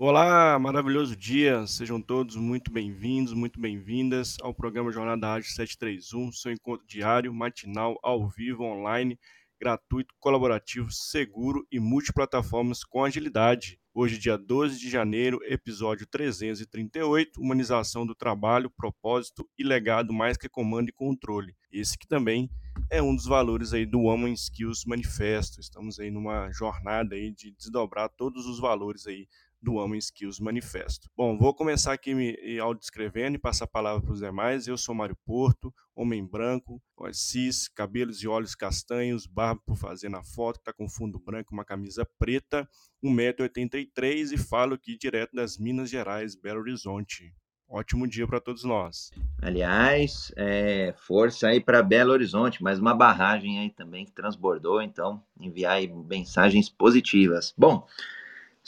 [0.00, 1.66] Olá, maravilhoso dia.
[1.66, 7.98] Sejam todos muito bem-vindos, muito bem-vindas ao programa Jornada Ágil 731, seu encontro diário, matinal,
[8.00, 9.18] ao vivo, online,
[9.60, 13.80] gratuito, colaborativo, seguro e multiplataformas com agilidade.
[13.92, 20.48] Hoje, dia 12 de janeiro, episódio 338, Humanização do Trabalho, Propósito e Legado mais que
[20.48, 21.56] Comando e Controle.
[21.72, 22.48] Esse que também
[22.88, 25.60] é um dos valores aí do Woman Skills Manifesto.
[25.60, 29.26] Estamos aí numa jornada aí de desdobrar todos os valores aí
[29.60, 31.08] do Homem Skills Manifesto.
[31.16, 34.66] Bom, vou começar aqui me auto-descrevendo e passar a palavra para os demais.
[34.66, 36.80] Eu sou Mário Porto, homem branco,
[37.12, 41.64] cis, cabelos e olhos castanhos, barba por fazer na foto, está com fundo branco, uma
[41.64, 42.68] camisa preta,
[43.04, 47.34] 1,83m e falo aqui direto das Minas Gerais, Belo Horizonte.
[47.70, 49.10] Ótimo dia para todos nós.
[49.42, 55.22] Aliás, é, força aí para Belo Horizonte, mais uma barragem aí também que transbordou, então
[55.38, 57.52] enviar mensagens positivas.
[57.58, 57.86] Bom,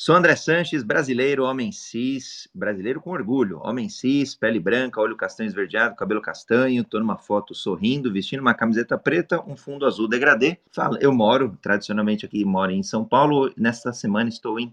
[0.02, 5.48] Sou André Sanches, brasileiro, homem cis, brasileiro com orgulho, homem cis, pele branca, olho castanho
[5.48, 10.56] esverdeado, cabelo castanho, tô numa foto sorrindo, vestindo uma camiseta preta, um fundo azul degradê.
[10.72, 14.72] Fala, eu moro, tradicionalmente aqui moro em São Paulo, nesta semana estou em,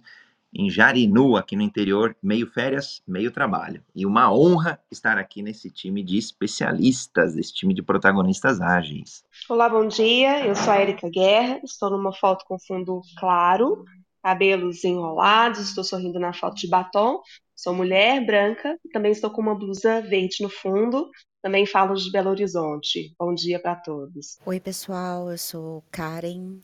[0.53, 3.83] em Jarinu, aqui no interior, meio férias, meio trabalho.
[3.93, 9.25] E uma honra estar aqui nesse time de especialistas, esse time de protagonistas ágeis.
[9.49, 13.83] Olá, bom dia, eu sou a Erika Guerra, estou numa foto com fundo claro,
[14.27, 17.21] cabelos enrolados, estou sorrindo na foto de batom.
[17.55, 21.09] Sou mulher branca, também estou com uma blusa verde no fundo.
[21.41, 23.15] Também falo de Belo Horizonte.
[23.17, 24.37] Bom dia para todos.
[24.45, 26.59] Oi, pessoal, eu sou Karen.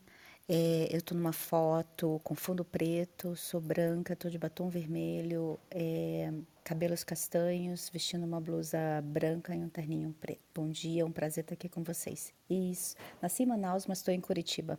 [0.49, 6.33] É, eu estou numa foto com fundo preto, sou branca, estou de batom vermelho, é,
[6.65, 10.41] cabelos castanhos, vestindo uma blusa branca e um terninho preto.
[10.53, 12.33] Bom dia, é um prazer estar aqui com vocês.
[12.49, 14.77] Isso, nasci em Manaus, mas estou em Curitiba.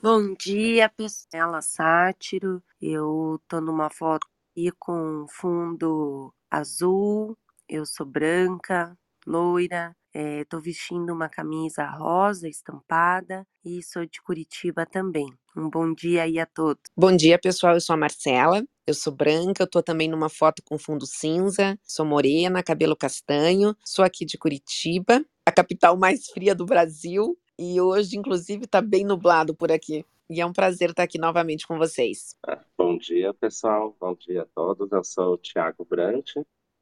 [0.00, 1.60] Bom dia, pessoal.
[1.60, 2.62] Sátiro.
[2.80, 7.36] Eu tô numa foto aqui com fundo azul.
[7.68, 9.96] Eu sou branca, loira.
[10.14, 15.26] É, tô vestindo uma camisa rosa estampada e sou de Curitiba também.
[15.56, 16.82] Um bom dia aí a todos.
[16.96, 17.74] Bom dia, pessoal.
[17.74, 18.62] Eu sou a Marcela.
[18.86, 23.76] Eu sou branca, eu tô também numa foto com fundo cinza, sou morena, cabelo castanho,
[23.84, 27.36] sou aqui de Curitiba, a capital mais fria do Brasil.
[27.58, 30.06] E hoje, inclusive, está bem nublado por aqui.
[30.30, 32.36] E é um prazer estar aqui novamente com vocês.
[32.46, 33.96] Ah, bom dia, pessoal.
[33.98, 34.92] Bom dia a todos.
[34.92, 36.34] Eu sou o Thiago Brant.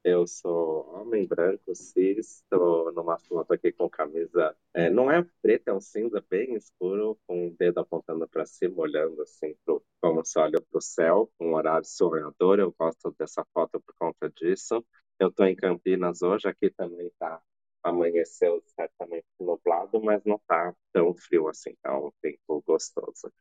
[0.04, 2.42] Eu sou homem branco, cis.
[2.42, 4.54] Estou numa foto aqui com camisa.
[4.75, 8.82] É, não é preta, é um cinza bem escuro, com o dedo apontando para cima,
[8.82, 11.31] olhando assim, pro, como se olha para o céu.
[11.41, 12.58] Um horário sonhador.
[12.58, 14.84] Eu gosto dessa foto por conta disso.
[15.19, 16.47] Eu estou em Campinas hoje.
[16.47, 17.41] Aqui também está
[17.87, 23.33] amanheceu certamente nublado, mas não está tão frio assim, tá um tempo gostoso.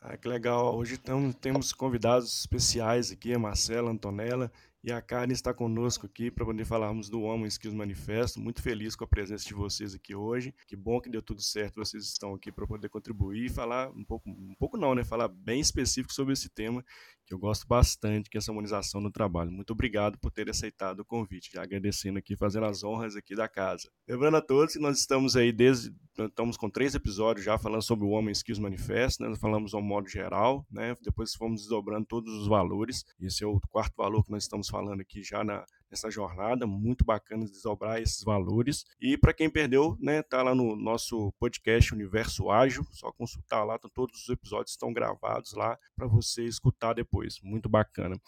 [0.00, 0.76] Ah, que legal.
[0.76, 4.50] Hoje então, temos convidados especiais aqui, a Marcela, a Antonella
[4.82, 8.38] e a Karen está conosco aqui para poder falarmos do Homem Skills Manifesto.
[8.38, 10.54] Muito feliz com a presença de vocês aqui hoje.
[10.66, 14.04] Que bom que deu tudo certo, vocês estão aqui para poder contribuir e falar um
[14.04, 15.04] pouco, um pouco não, né?
[15.04, 16.84] Falar bem específico sobre esse tema
[17.26, 19.50] que eu gosto bastante, que é essa harmonização no trabalho.
[19.50, 23.48] Muito obrigado por ter aceitado o convite, já agradecendo aqui, fazendo as honras aqui da
[23.48, 23.90] casa.
[24.08, 28.06] Lembrando a todos que nós estamos aí desde, estamos com três episódios já falando sobre
[28.06, 29.28] o Homem Skills Manifesto, né?
[29.28, 30.94] Nós falamos ao modo geral, né?
[31.02, 33.04] Depois fomos desdobrando todos os valores.
[33.20, 37.04] Esse é o quarto valor que nós estamos falando aqui já na, nessa jornada, muito
[37.04, 38.84] bacana desdobrar esses valores.
[39.00, 43.78] E para quem perdeu, né, tá lá no nosso podcast Universo Ágil, só consultar lá,
[43.78, 47.40] tá, todos os episódios estão gravados lá para você escutar depois.
[47.42, 48.20] Muito bacana.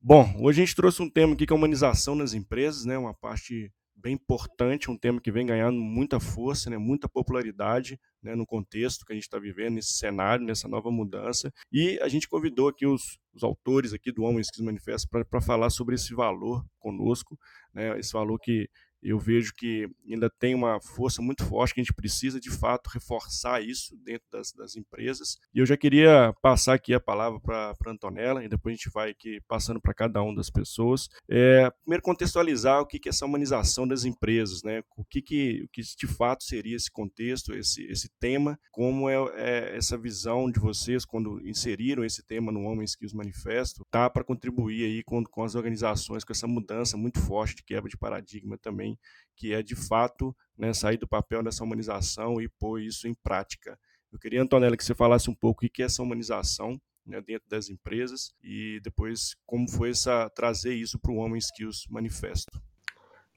[0.00, 3.14] Bom, hoje a gente trouxe um tema aqui que é humanização nas empresas, né, uma
[3.14, 3.72] parte
[4.02, 9.06] bem importante, um tema que vem ganhando muita força, né, muita popularidade né, no contexto
[9.06, 11.52] que a gente está vivendo, nesse cenário, nessa nova mudança.
[11.72, 15.70] E a gente convidou aqui os, os autores aqui do Homem Skills Manifesto para falar
[15.70, 17.38] sobre esse valor conosco,
[17.72, 18.68] né, esse valor que
[19.02, 22.88] eu vejo que ainda tem uma força muito forte que a gente precisa de fato
[22.88, 25.38] reforçar isso dentro das, das empresas.
[25.52, 29.10] E eu já queria passar aqui a palavra para Antonella e depois a gente vai
[29.10, 31.08] aqui passando para cada uma das pessoas.
[31.28, 34.82] É, primeiro contextualizar o que, que é essa humanização das empresas, né?
[34.96, 39.16] O que, que, o que de fato seria esse contexto, esse, esse tema, como é,
[39.34, 44.24] é essa visão de vocês quando inseriram esse tema no Homem Skills Manifesto, tá para
[44.24, 48.56] contribuir aí com, com as organizações com essa mudança muito forte de quebra de paradigma
[48.56, 48.91] também
[49.36, 53.78] que é de fato né, sair do papel dessa humanização e pôr isso em prática.
[54.12, 57.48] Eu queria, Antonella, que você falasse um pouco o que é essa humanização né, dentro
[57.48, 62.60] das empresas e depois como foi essa trazer isso para o Homem Skills Manifesto.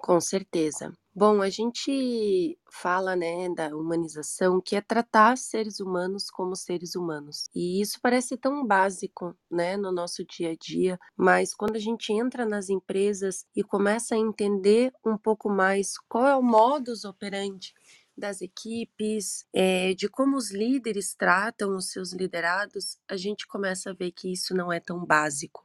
[0.06, 0.94] Com certeza.
[1.16, 7.50] Bom, a gente fala, né, da humanização, que é tratar seres humanos como seres humanos.
[7.56, 12.14] E isso parece tão básico, né, no nosso dia a dia, mas quando a gente
[12.14, 17.74] entra nas empresas e começa a entender um pouco mais qual é o modus operandi
[18.16, 23.94] das equipes, é, de como os líderes tratam os seus liderados, a gente começa a
[23.94, 25.65] ver que isso não é tão básico.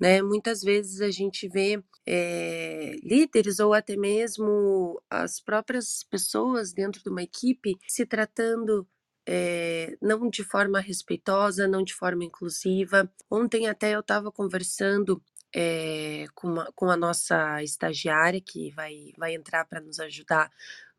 [0.00, 0.22] Né?
[0.22, 7.08] Muitas vezes a gente vê é, líderes ou até mesmo as próprias pessoas dentro de
[7.08, 8.86] uma equipe se tratando
[9.26, 13.10] é, não de forma respeitosa, não de forma inclusiva.
[13.30, 15.22] Ontem até eu estava conversando
[15.54, 20.50] é, com, uma, com a nossa estagiária que vai, vai entrar para nos ajudar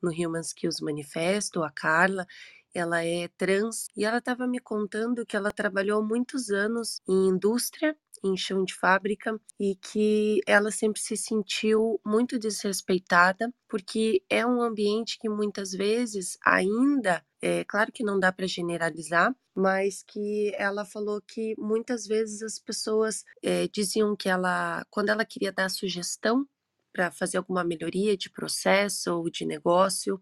[0.02, 2.26] no Human Skills Manifesto, a Carla,
[2.74, 7.98] ela é trans e ela estava me contando que ela trabalhou muitos anos em indústria
[8.24, 14.62] em chão de fábrica e que ela sempre se sentiu muito desrespeitada, porque é um
[14.62, 20.86] ambiente que muitas vezes ainda, é claro que não dá para generalizar, mas que ela
[20.86, 26.48] falou que muitas vezes as pessoas é, diziam que ela, quando ela queria dar sugestão
[26.92, 30.22] para fazer alguma melhoria de processo ou de negócio,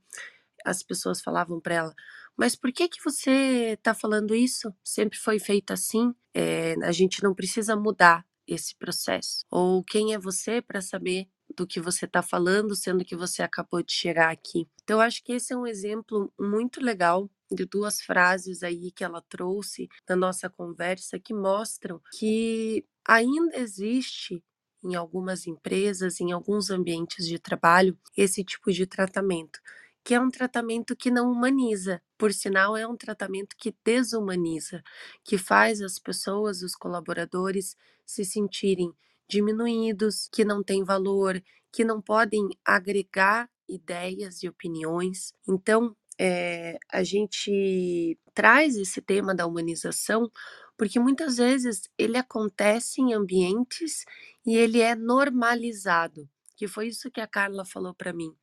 [0.66, 1.96] as pessoas falavam para ela:
[2.38, 4.74] mas por que que você está falando isso?
[4.84, 6.14] Sempre foi feito assim.
[6.34, 9.46] É, a gente não precisa mudar esse processo.
[9.50, 13.84] Ou quem é você para saber do que você está falando, sendo que você acabou
[13.84, 14.68] de chegar aqui.
[14.84, 19.22] Então, acho que esse é um exemplo muito legal de duas frases aí que ela
[19.22, 24.44] trouxe na nossa conversa que mostram que ainda existe
[24.84, 29.60] em algumas empresas, em alguns ambientes de trabalho, esse tipo de tratamento
[30.04, 34.84] que é um tratamento que não humaniza, por sinal, é um tratamento que desumaniza,
[35.24, 38.94] que faz as pessoas, os colaboradores, se sentirem
[39.30, 41.42] diminuídos, que não têm valor,
[41.72, 45.34] que não podem agregar ideias e opiniões.
[45.48, 50.30] Então, é, a gente traz esse tema da humanização
[50.78, 54.06] porque muitas vezes ele acontece em ambientes
[54.46, 58.36] e ele é normalizado, que foi isso que a Carla falou para mim.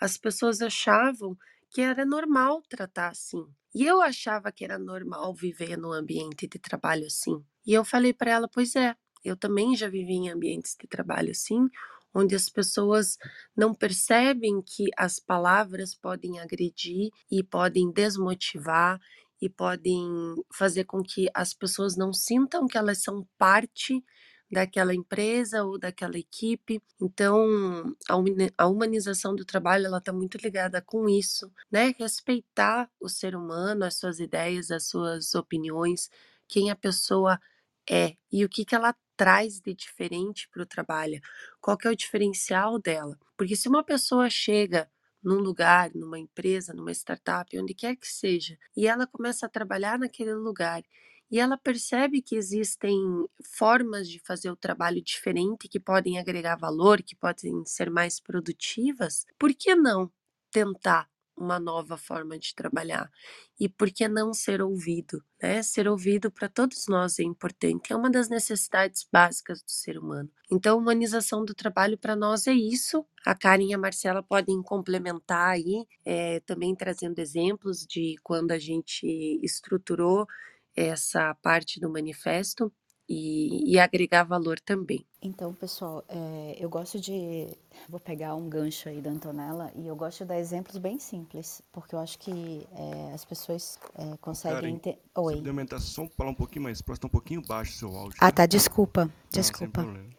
[0.00, 1.36] As pessoas achavam
[1.70, 3.44] que era normal tratar assim.
[3.74, 7.44] E eu achava que era normal viver num ambiente de trabalho assim.
[7.66, 8.94] E eu falei para ela: pois é,
[9.24, 11.68] eu também já vivi em ambientes de trabalho assim,
[12.14, 13.16] onde as pessoas
[13.56, 19.00] não percebem que as palavras podem agredir e podem desmotivar
[19.42, 20.08] e podem
[20.52, 24.02] fazer com que as pessoas não sintam que elas são parte
[24.50, 26.80] daquela empresa ou daquela equipe.
[27.00, 27.94] Então,
[28.58, 31.94] a humanização do trabalho ela está muito ligada com isso, né?
[31.98, 36.08] Respeitar o ser humano, as suas ideias, as suas opiniões,
[36.48, 37.38] quem a pessoa
[37.88, 41.20] é e o que, que ela traz de diferente para o trabalho,
[41.60, 43.18] qual que é o diferencial dela.
[43.36, 44.90] Porque se uma pessoa chega
[45.22, 49.98] num lugar, numa empresa, numa startup, onde quer que seja, e ela começa a trabalhar
[49.98, 50.82] naquele lugar
[51.34, 52.96] e ela percebe que existem
[53.42, 59.26] formas de fazer o trabalho diferente que podem agregar valor, que podem ser mais produtivas,
[59.36, 60.08] por que não
[60.52, 63.10] tentar uma nova forma de trabalhar?
[63.58, 65.24] E por que não ser ouvido?
[65.42, 65.60] Né?
[65.60, 70.30] Ser ouvido para todos nós é importante, é uma das necessidades básicas do ser humano.
[70.48, 73.04] Então, humanização do trabalho para nós é isso.
[73.26, 78.58] A Karen e a Marcela podem complementar aí, é, também trazendo exemplos de quando a
[78.58, 79.04] gente
[79.42, 80.28] estruturou
[80.76, 82.72] essa parte do manifesto
[83.08, 85.04] e, e agregar valor também.
[85.20, 87.48] Então, pessoal, é, eu gosto de.
[87.88, 91.62] Vou pegar um gancho aí da Antonella e eu gosto de dar exemplos bem simples,
[91.72, 94.98] porque eu acho que é, as pessoas é, conseguem entender.
[95.14, 95.42] Oi.
[95.42, 98.18] Você só falar um pouquinho mais próximo, tá um pouquinho baixo o seu áudio.
[98.20, 99.82] Ah, tá, desculpa, desculpa.
[99.82, 100.14] Não,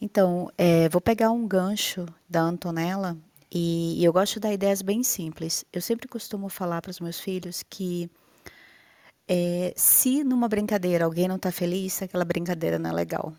[0.00, 3.16] então, é, vou pegar um gancho da Antonella
[3.50, 5.64] e, e eu gosto de dar ideias bem simples.
[5.72, 8.10] Eu sempre costumo falar para os meus filhos que
[9.28, 13.32] é, se numa brincadeira alguém não está feliz, aquela brincadeira não é legal.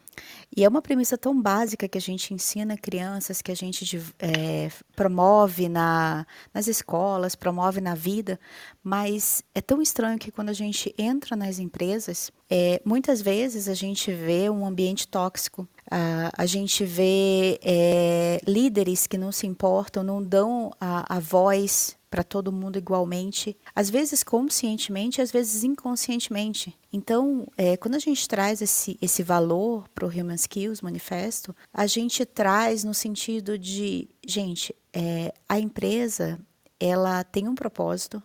[0.56, 4.70] E é uma premissa tão básica que a gente ensina crianças, que a gente é,
[4.96, 8.40] promove na, nas escolas, promove na vida,
[8.84, 13.74] mas é tão estranho que quando a gente entra nas empresas, é, muitas vezes a
[13.74, 20.22] gente vê um ambiente tóxico, a, gente vê é, líderes que não se importam, não
[20.22, 26.78] dão a, a voz para todo mundo igualmente, às vezes conscientemente, às vezes inconscientemente.
[26.92, 31.86] Então, é, quando a gente traz esse, esse valor para o Human Skills Manifesto, a
[31.86, 36.40] gente traz no sentido de, gente, é, a empresa
[36.80, 38.22] ela tem um propósito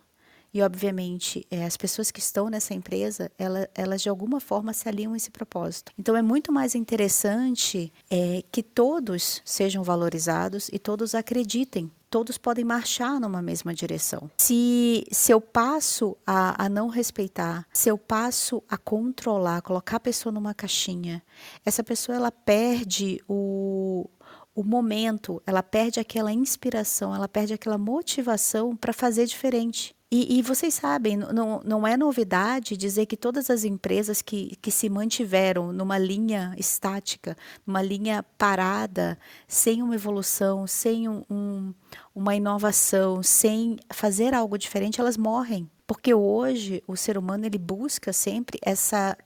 [0.53, 4.87] e, obviamente, é, as pessoas que estão nessa empresa, ela, elas de alguma forma se
[4.87, 5.91] alinham a esse propósito.
[5.97, 12.63] Então, é muito mais interessante é, que todos sejam valorizados e todos acreditem todos podem
[12.63, 14.29] marchar numa mesma direção.
[14.37, 19.99] Se, se eu passo a, a não respeitar, se eu passo a controlar, colocar a
[19.99, 21.23] pessoa numa caixinha,
[21.65, 24.07] essa pessoa ela perde o,
[24.53, 29.95] o momento, ela perde aquela inspiração, ela perde aquela motivação para fazer diferente.
[30.15, 34.69] E, e, vocês sabem, não, não é novidade dizer que todas as empresas que, que
[34.69, 39.17] se mantiveram numa linha estática, numa linha parada,
[39.47, 41.73] sem uma evolução, sem um, um,
[42.13, 45.67] uma inovação, sem fazer algo diferente, elas morrem.
[45.87, 49.17] Porque hoje o ser humano ele busca sempre essa,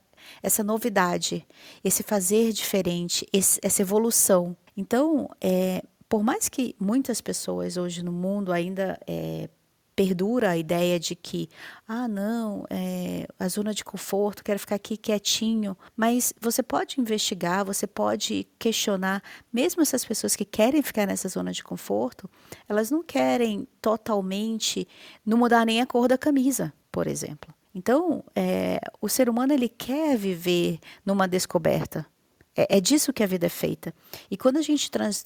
[0.42, 1.46] essa novidade,
[1.84, 4.56] esse fazer diferente, esse, essa evolução.
[4.74, 9.50] Então, é, por mais que muitas pessoas hoje no mundo ainda é,
[9.98, 11.48] perdura a ideia de que,
[11.88, 15.76] ah, não, é, a zona de conforto, quero ficar aqui quietinho.
[15.96, 19.20] Mas você pode investigar, você pode questionar,
[19.52, 22.30] mesmo essas pessoas que querem ficar nessa zona de conforto,
[22.68, 24.86] elas não querem totalmente
[25.26, 27.52] não mudar nem a cor da camisa, por exemplo.
[27.74, 32.06] Então, é, o ser humano ele quer viver numa descoberta.
[32.54, 33.92] É, é, disso que a vida é feita.
[34.30, 35.24] E quando a gente trans,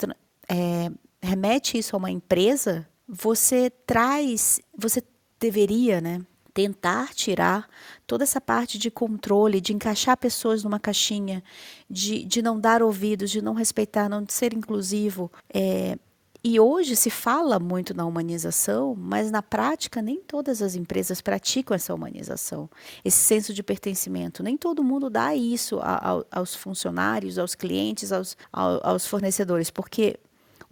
[0.49, 5.03] é, remete isso a uma empresa, você traz, você
[5.39, 6.23] deveria, né,
[6.55, 7.69] tentar tirar
[8.07, 11.45] toda essa parte de controle, de encaixar pessoas numa caixinha,
[11.91, 15.31] de, de não dar ouvidos, de não respeitar, não de ser inclusivo.
[15.53, 15.99] É,
[16.43, 21.75] e hoje se fala muito na humanização, mas na prática nem todas as empresas praticam
[21.75, 22.69] essa humanização,
[23.05, 24.43] esse senso de pertencimento.
[24.43, 30.19] Nem todo mundo dá isso a, a, aos funcionários, aos clientes, aos, aos fornecedores, porque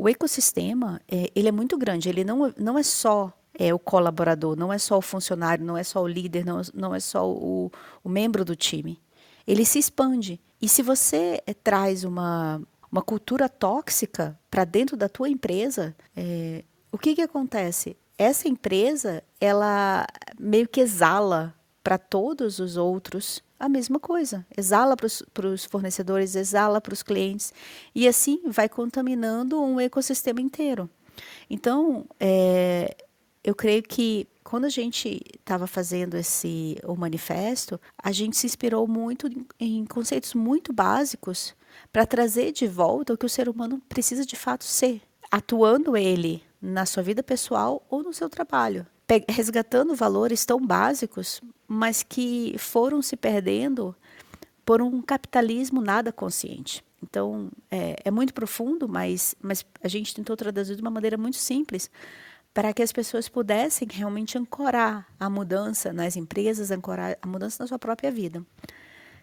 [0.01, 4.57] o ecossistema, é, ele é muito grande, ele não, não é só é, o colaborador,
[4.57, 7.71] não é só o funcionário, não é só o líder, não, não é só o,
[8.03, 8.99] o membro do time.
[9.47, 10.41] Ele se expande.
[10.61, 16.65] E se você é, traz uma, uma cultura tóxica para dentro da tua empresa, é,
[16.91, 17.95] o que, que acontece?
[18.17, 20.07] Essa empresa, ela
[20.39, 21.55] meio que exala
[21.85, 24.45] para todos os outros a mesma coisa.
[24.57, 27.53] Exala para os fornecedores, exala para os clientes,
[27.95, 30.89] e assim vai contaminando um ecossistema inteiro.
[31.49, 32.97] Então, é,
[33.45, 38.89] eu creio que quando a gente estava fazendo esse o manifesto, a gente se inspirou
[38.89, 39.29] muito
[39.61, 41.55] em conceitos muito básicos
[41.93, 46.43] para trazer de volta o que o ser humano precisa de fato ser, atuando ele
[46.61, 48.87] na sua vida pessoal ou no seu trabalho
[49.29, 53.95] resgatando valores tão básicos, mas que foram se perdendo
[54.65, 56.85] por um capitalismo nada consciente.
[57.03, 61.39] Então, é, é, muito profundo, mas, mas a gente tentou traduzir de uma maneira muito
[61.39, 61.91] simples
[62.53, 67.67] para que as pessoas pudessem realmente ancorar a mudança nas empresas, ancorar a mudança na
[67.67, 68.45] sua própria vida.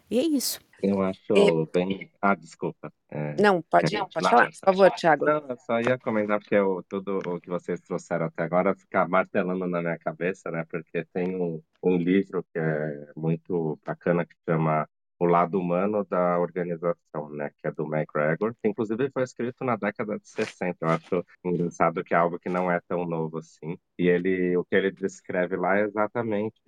[0.10, 0.60] E é isso.
[0.81, 1.65] Eu acho é...
[1.74, 2.12] bem.
[2.22, 2.91] Ah, desculpa.
[3.10, 3.36] É...
[3.41, 5.25] Não, pode, não, pode falar, por favor, Thiago.
[5.25, 9.07] Não, eu só ia comentar porque eu, tudo o que vocês trouxeram até agora fica
[9.07, 10.65] martelando na minha cabeça, né?
[10.69, 14.88] Porque tem um, um livro que é muito bacana que chama
[15.19, 19.75] o lado humano da organização, né, que é do McGregor, que inclusive foi escrito na
[19.75, 20.77] década de 60.
[20.79, 23.77] Eu acho engraçado que é algo que não é tão novo assim.
[23.98, 26.62] E ele, o que ele descreve lá é exatamente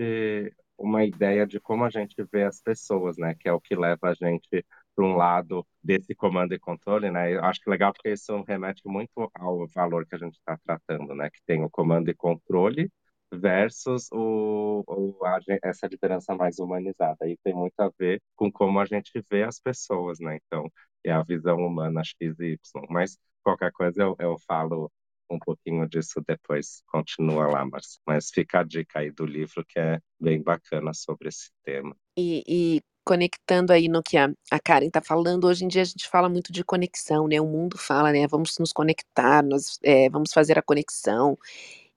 [0.80, 3.36] uma ideia de como a gente vê as pessoas, né?
[3.36, 7.34] Que é o que leva a gente para um lado desse comando e controle, né?
[7.36, 11.16] Eu acho que legal porque isso remete muito ao valor que a gente está tratando,
[11.16, 11.30] né?
[11.30, 12.92] Que tem o comando e controle
[13.32, 17.28] versus o, o a, essa liderança mais humanizada.
[17.30, 20.38] E tem muito a ver com como a gente vê as pessoas, né?
[20.48, 20.70] Então,
[21.04, 22.60] é a visão humana X e Y.
[22.90, 24.92] Mas qualquer coisa eu, eu falo
[25.30, 26.82] um pouquinho disso depois.
[26.88, 28.00] Continua lá, Marcia.
[28.06, 31.96] Mas fica a dica aí do livro que é bem bacana sobre esse tema.
[32.18, 35.86] E, e conectando aí no que a, a Karen está falando, hoje em dia a
[35.86, 37.42] gente fala muito de conexão, né?
[37.42, 38.28] O mundo fala, né?
[38.28, 41.38] Vamos nos conectar, nós é, vamos fazer a conexão.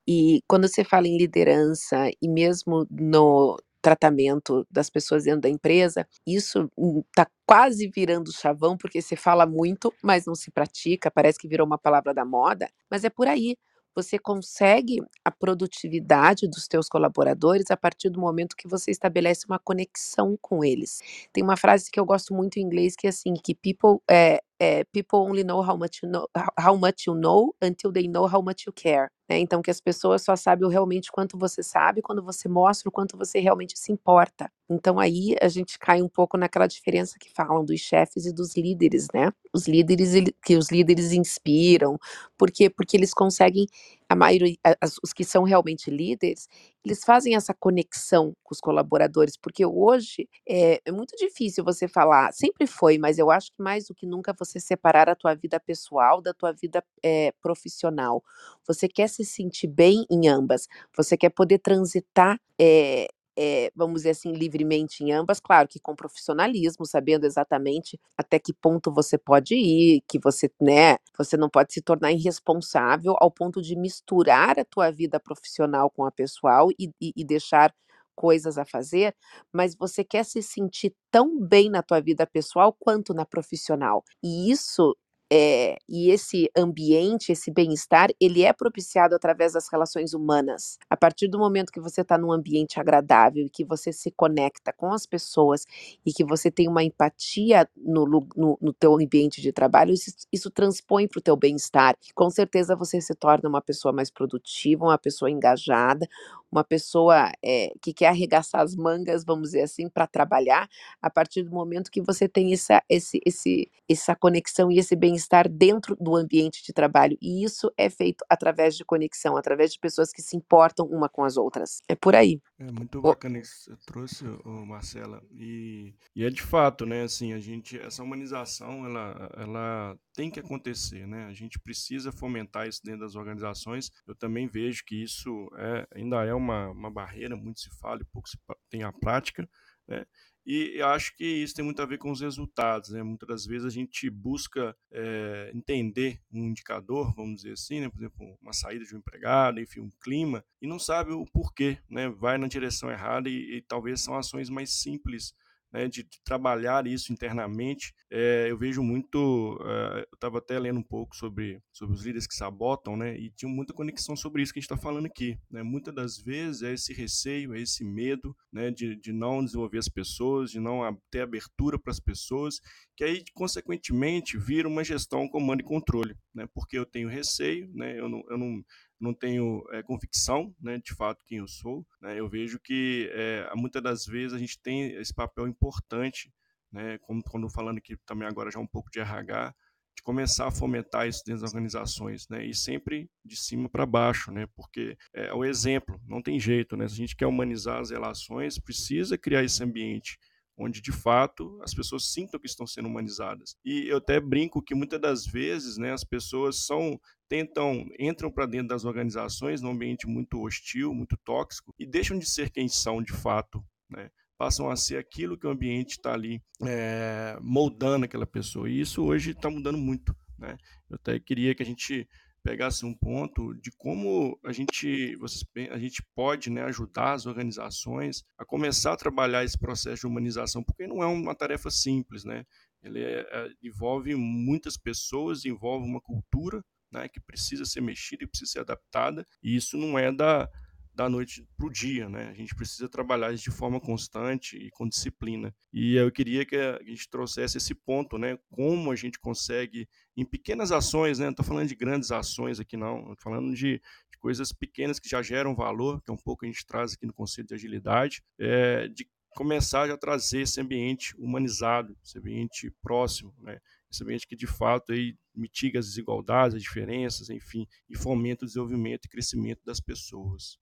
[0.06, 6.06] E quando você fala em liderança, e mesmo no tratamento das pessoas dentro da empresa,
[6.26, 6.70] isso
[7.08, 11.66] está quase virando chavão, porque você fala muito, mas não se pratica, parece que virou
[11.66, 13.56] uma palavra da moda, mas é por aí.
[13.94, 19.58] Você consegue a produtividade dos teus colaboradores a partir do momento que você estabelece uma
[19.58, 21.00] conexão com eles.
[21.30, 24.40] Tem uma frase que eu gosto muito em inglês que é assim, que people, é,
[24.62, 26.24] é, people only know how much you know,
[26.56, 29.08] how much you know until they know how much you care.
[29.28, 29.38] né?
[29.40, 33.16] Então, que as pessoas só sabem realmente quanto você sabe quando você mostra o quanto
[33.16, 34.48] você realmente se importa.
[34.70, 38.56] Então, aí a gente cai um pouco naquela diferença que falam dos chefes e dos
[38.56, 39.32] líderes, né?
[39.52, 40.12] Os líderes
[40.44, 41.98] que os líderes inspiram,
[42.38, 42.70] por quê?
[42.70, 43.66] Porque eles conseguem
[44.12, 44.56] a maioria,
[45.02, 46.46] os que são realmente líderes,
[46.84, 52.30] eles fazem essa conexão com os colaboradores, porque hoje é, é, muito difícil você falar,
[52.32, 55.58] sempre foi, mas eu acho que mais do que nunca você separar a tua vida
[55.58, 58.22] pessoal da tua vida é, profissional.
[58.66, 63.08] Você quer se sentir bem em ambas, você quer poder transitar é,
[63.38, 68.52] é, vamos dizer assim, livremente em ambas, claro que com profissionalismo, sabendo exatamente até que
[68.52, 73.62] ponto você pode ir, que você, né, você não pode se tornar irresponsável ao ponto
[73.62, 77.74] de misturar a tua vida profissional com a pessoal e, e, e deixar
[78.14, 79.14] coisas a fazer,
[79.52, 84.04] mas você quer se sentir tão bem na tua vida pessoal quanto na profissional.
[84.22, 84.94] E isso
[85.34, 90.78] é, e esse ambiente, esse bem-estar, ele é propiciado através das relações humanas.
[90.90, 94.92] A partir do momento que você está num ambiente agradável, que você se conecta com
[94.92, 95.64] as pessoas
[96.04, 100.50] e que você tem uma empatia no, no, no teu ambiente de trabalho, isso, isso
[100.50, 101.96] transpõe para o teu bem-estar.
[102.14, 106.06] Com certeza você se torna uma pessoa mais produtiva, uma pessoa engajada,
[106.52, 110.68] uma pessoa é, que quer arregaçar as mangas, vamos dizer assim, para trabalhar,
[111.00, 115.48] a partir do momento que você tem essa, esse, esse, essa conexão e esse bem-estar
[115.48, 117.16] dentro do ambiente de trabalho.
[117.20, 121.24] E isso é feito através de conexão, através de pessoas que se importam uma com
[121.24, 121.80] as outras.
[121.88, 122.40] É por aí.
[122.58, 125.22] É muito bacana isso que você trouxe, Marcela.
[125.32, 127.02] E, e é de fato, né?
[127.02, 131.26] Assim, a gente, essa humanização, ela, ela tem que acontecer, né?
[131.26, 133.90] A gente precisa fomentar isso dentro das organizações.
[134.06, 138.04] Eu também vejo que isso é, ainda é uma, uma barreira, muito se fala e
[138.04, 139.48] pouco se tem a prática,
[139.86, 140.04] né?
[140.44, 143.02] E eu acho que isso tem muito a ver com os resultados, né?
[143.02, 147.88] Muitas das vezes a gente busca é, entender um indicador, vamos dizer assim, né?
[147.88, 151.78] Por exemplo, uma saída de um empregado, enfim, um clima, e não sabe o porquê,
[151.88, 152.08] né?
[152.08, 155.32] Vai na direção errada e, e talvez são ações mais simples
[155.72, 157.94] né, de, trabalhar isso internamente.
[158.10, 162.26] É, eu vejo muito, uh, eu estava até lendo um pouco sobre, sobre os líderes
[162.26, 165.38] que sabotam, né, e tinha muita conexão sobre isso que a gente está falando aqui.
[165.50, 169.78] Né, muitas das vezes é esse receio, é esse medo né, de, de não desenvolver
[169.78, 172.60] as pessoas, de não ter abertura para as pessoas,
[172.96, 177.98] que aí, consequentemente, vira uma gestão comando e controle, né, porque eu tenho receio, né,
[177.98, 178.62] eu não, eu não
[179.02, 181.84] não tenho é, convicção, né, de fato, quem eu sou.
[182.00, 186.32] Né, eu vejo que é, muitas das vezes a gente tem esse papel importante,
[186.70, 189.52] né, como quando falando aqui também agora já um pouco de RH,
[189.94, 194.30] de começar a fomentar isso dentro das organizações, né, e sempre de cima para baixo,
[194.30, 197.90] né, porque é o exemplo, não tem jeito, né, se a gente quer humanizar as
[197.90, 200.16] relações, precisa criar esse ambiente
[200.56, 203.56] onde de fato as pessoas sintam que estão sendo humanizadas.
[203.64, 207.00] E eu até brinco que muitas das vezes, né, as pessoas são
[207.32, 212.28] tentam entram para dentro das organizações num ambiente muito hostil, muito tóxico e deixam de
[212.28, 214.10] ser quem são de fato, né?
[214.36, 218.68] Passam a ser aquilo que o ambiente está ali é, moldando aquela pessoa.
[218.68, 220.58] E isso hoje está mudando muito, né?
[220.90, 222.06] Eu até queria que a gente
[222.42, 228.24] pegasse um ponto de como a gente, vocês, a gente pode né, ajudar as organizações
[228.36, 232.44] a começar a trabalhar esse processo de humanização, porque não é uma tarefa simples, né?
[232.82, 238.26] Ele é, é, envolve muitas pessoas, envolve uma cultura né, que precisa ser mexida e
[238.26, 240.48] precisa ser adaptada, e isso não é da,
[240.94, 242.28] da noite para o dia, né?
[242.28, 245.54] A gente precisa trabalhar isso de forma constante e com disciplina.
[245.72, 248.38] E eu queria que a gente trouxesse esse ponto, né?
[248.50, 251.26] Como a gente consegue, em pequenas ações, né?
[251.26, 253.12] Não estou falando de grandes ações aqui, não.
[253.12, 256.48] Estou falando de, de, coisas pequenas que já geram valor, que é um pouco a
[256.48, 261.96] gente traz aqui no conceito de agilidade, é, de começar a trazer esse ambiente humanizado,
[262.04, 263.58] esse ambiente próximo, né?
[263.92, 268.46] Esse ambiente que de fato aí mitiga as desigualdades, as diferenças, enfim, e fomenta o
[268.46, 270.58] desenvolvimento e crescimento das pessoas.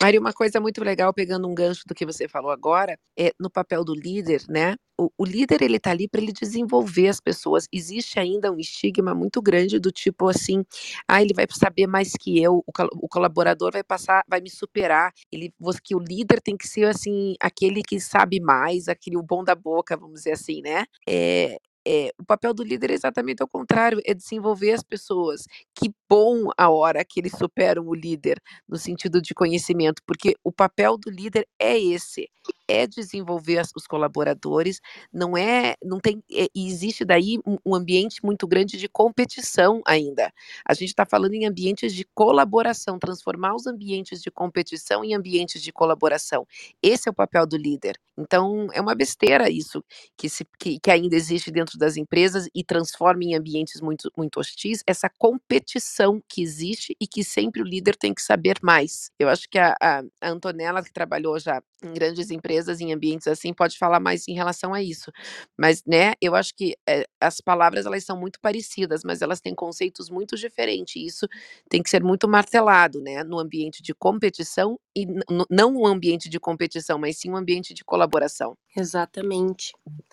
[0.00, 3.50] Mário, uma coisa muito legal, pegando um gancho do que você falou agora, é no
[3.50, 4.76] papel do líder, né?
[4.98, 7.66] O, o líder ele está ali para ele desenvolver as pessoas.
[7.70, 10.64] Existe ainda um estigma muito grande do tipo assim,
[11.06, 15.12] ah, ele vai saber mais que eu, o, o colaborador vai passar, vai me superar.
[15.30, 15.52] Ele,
[15.84, 19.54] que o líder tem que ser assim, aquele que sabe mais, aquele o bom da
[19.54, 20.86] boca, vamos dizer assim, né?
[21.06, 25.44] É, é, o papel do líder é exatamente ao contrário, é desenvolver as pessoas.
[25.74, 30.52] Que bom a hora que eles superam o líder no sentido de conhecimento, porque o
[30.52, 32.28] papel do líder é esse,
[32.68, 34.80] é desenvolver os colaboradores,
[35.12, 40.32] não é, não tem, é, existe daí um, ambiente muito grande de competição ainda.
[40.66, 45.62] A gente está falando em ambientes de colaboração, transformar os ambientes de competição em ambientes
[45.62, 46.46] de colaboração.
[46.82, 47.98] Esse é o papel do líder.
[48.18, 49.84] Então, é uma besteira isso
[50.16, 54.40] que, se, que, que ainda existe dentro das empresas e transforma em ambientes muito, muito
[54.40, 59.10] hostis, essa competição que existe e que sempre o líder tem que saber mais.
[59.18, 63.52] Eu acho que a, a Antonella, que trabalhou já em grandes empresas, em ambientes assim,
[63.52, 65.10] pode falar mais em relação a isso.
[65.58, 69.54] Mas, né, eu acho que é, as palavras elas são muito parecidas, mas elas têm
[69.54, 70.96] conceitos muito diferentes.
[70.96, 71.28] Isso
[71.68, 75.06] tem que ser muito martelado, né, no ambiente de competição e
[75.50, 78.56] não um ambiente de competição, mas sim um ambiente de colaboração.
[78.76, 79.72] Exatamente.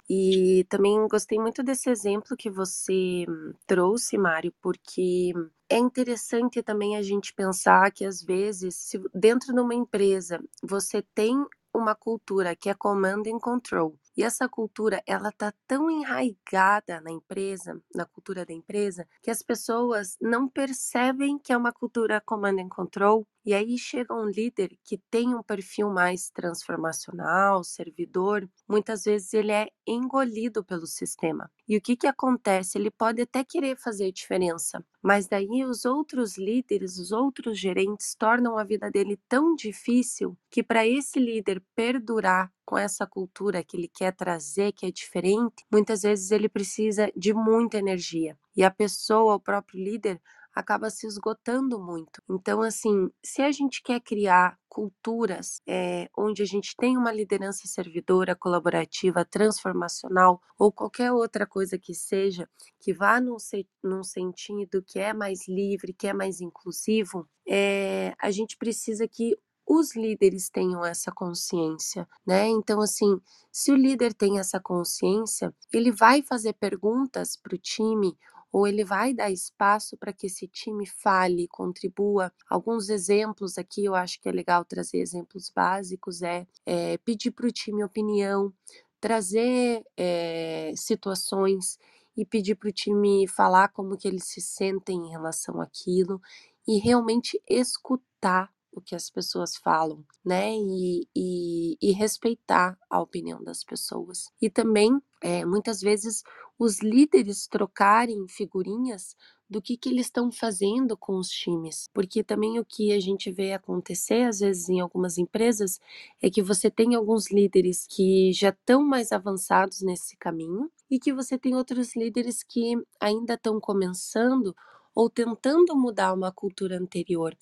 [0.09, 3.25] E também gostei muito desse exemplo que você
[3.65, 5.31] trouxe, Mário, porque
[5.69, 11.01] é interessante também a gente pensar que às vezes, se dentro de uma empresa você
[11.15, 13.97] tem uma cultura que é command and control.
[14.15, 19.41] E essa cultura, ela tá tão enraigada na empresa, na cultura da empresa, que as
[19.41, 23.27] pessoas não percebem que é uma cultura command and control.
[23.45, 29.51] E aí chega um líder que tem um perfil mais transformacional, servidor, muitas vezes ele
[29.51, 31.51] é engolido pelo sistema.
[31.67, 32.77] E o que que acontece?
[32.77, 38.57] Ele pode até querer fazer diferença, mas daí os outros líderes, os outros gerentes tornam
[38.57, 43.89] a vida dele tão difícil que para esse líder perdurar com essa cultura que ele
[43.93, 48.37] quer trazer, que é diferente, muitas vezes ele precisa de muita energia.
[48.55, 50.21] E a pessoa, o próprio líder,
[50.53, 52.21] acaba se esgotando muito.
[52.29, 57.67] Então, assim, se a gente quer criar culturas é, onde a gente tem uma liderança
[57.67, 63.37] servidora, colaborativa, transformacional ou qualquer outra coisa que seja, que vá num,
[63.83, 69.37] num sentido que é mais livre, que é mais inclusivo, é, a gente precisa que
[69.65, 72.47] os líderes tenham essa consciência, né?
[72.47, 73.19] Então, assim,
[73.51, 78.17] se o líder tem essa consciência, ele vai fazer perguntas para o time
[78.53, 82.31] ou ele vai dar espaço para que esse time fale, contribua.
[82.47, 87.47] Alguns exemplos aqui, eu acho que é legal trazer exemplos básicos, é, é pedir para
[87.47, 88.53] o time opinião,
[89.01, 91.79] trazer é, situações
[92.15, 96.21] e pedir para o time falar como que eles se sentem em relação àquilo
[96.67, 100.55] e realmente escutar o que as pessoas falam, né?
[100.55, 104.31] E, e, e respeitar a opinião das pessoas.
[104.41, 106.21] E também, é, muitas vezes,
[106.59, 109.15] os líderes trocarem figurinhas
[109.49, 111.89] do que, que eles estão fazendo com os times.
[111.93, 115.79] Porque também o que a gente vê acontecer, às vezes, em algumas empresas,
[116.21, 121.13] é que você tem alguns líderes que já estão mais avançados nesse caminho e que
[121.13, 124.53] você tem outros líderes que ainda estão começando
[124.93, 127.35] ou tentando mudar uma cultura anterior.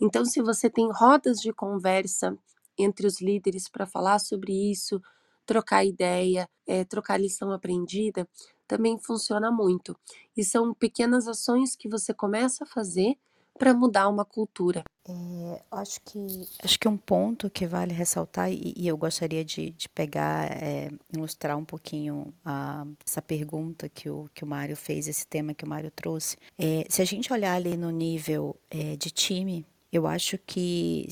[0.00, 2.36] Então, se você tem rodas de conversa
[2.76, 5.00] entre os líderes para falar sobre isso,
[5.48, 8.28] trocar ideia, é, trocar lição aprendida,
[8.68, 9.96] também funciona muito.
[10.36, 13.16] E são pequenas ações que você começa a fazer
[13.58, 14.84] para mudar uma cultura.
[15.08, 16.20] É, acho que
[16.62, 20.90] acho que um ponto que vale ressaltar e, e eu gostaria de, de pegar, é,
[21.10, 25.64] ilustrar um pouquinho a, essa pergunta que o que o Mário fez, esse tema que
[25.64, 26.36] o Mário trouxe.
[26.58, 31.08] É, se a gente olhar ali no nível é, de time, eu acho que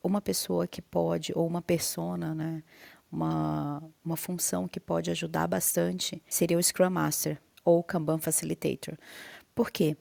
[0.00, 2.62] uma pessoa que pode ou uma persona, né,
[3.14, 8.96] uma uma função que pode ajudar bastante seria o Scrum Master ou o Kanban Facilitator.
[9.54, 9.96] Por quê?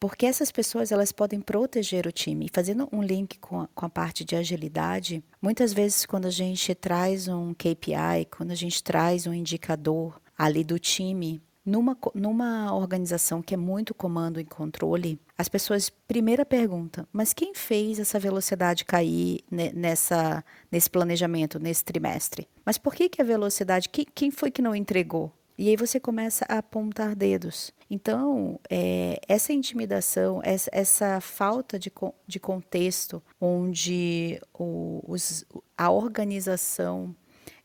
[0.00, 2.48] porque essas pessoas elas podem proteger o time.
[2.52, 6.74] Fazendo um link com a, com a parte de agilidade, muitas vezes quando a gente
[6.74, 13.42] traz um KPI, quando a gente traz um indicador ali do time, numa, numa organização
[13.42, 18.84] que é muito comando e controle, as pessoas primeira pergunta, mas quem fez essa velocidade
[18.84, 22.48] cair nessa, nesse planejamento, nesse trimestre?
[22.64, 25.32] Mas por que, que a velocidade, quem, quem foi que não entregou?
[25.58, 27.72] E aí você começa a apontar dedos.
[27.90, 31.92] Então, é, essa intimidação, essa, essa, falta de,
[32.26, 35.44] de contexto, onde o, os,
[35.76, 37.14] a organização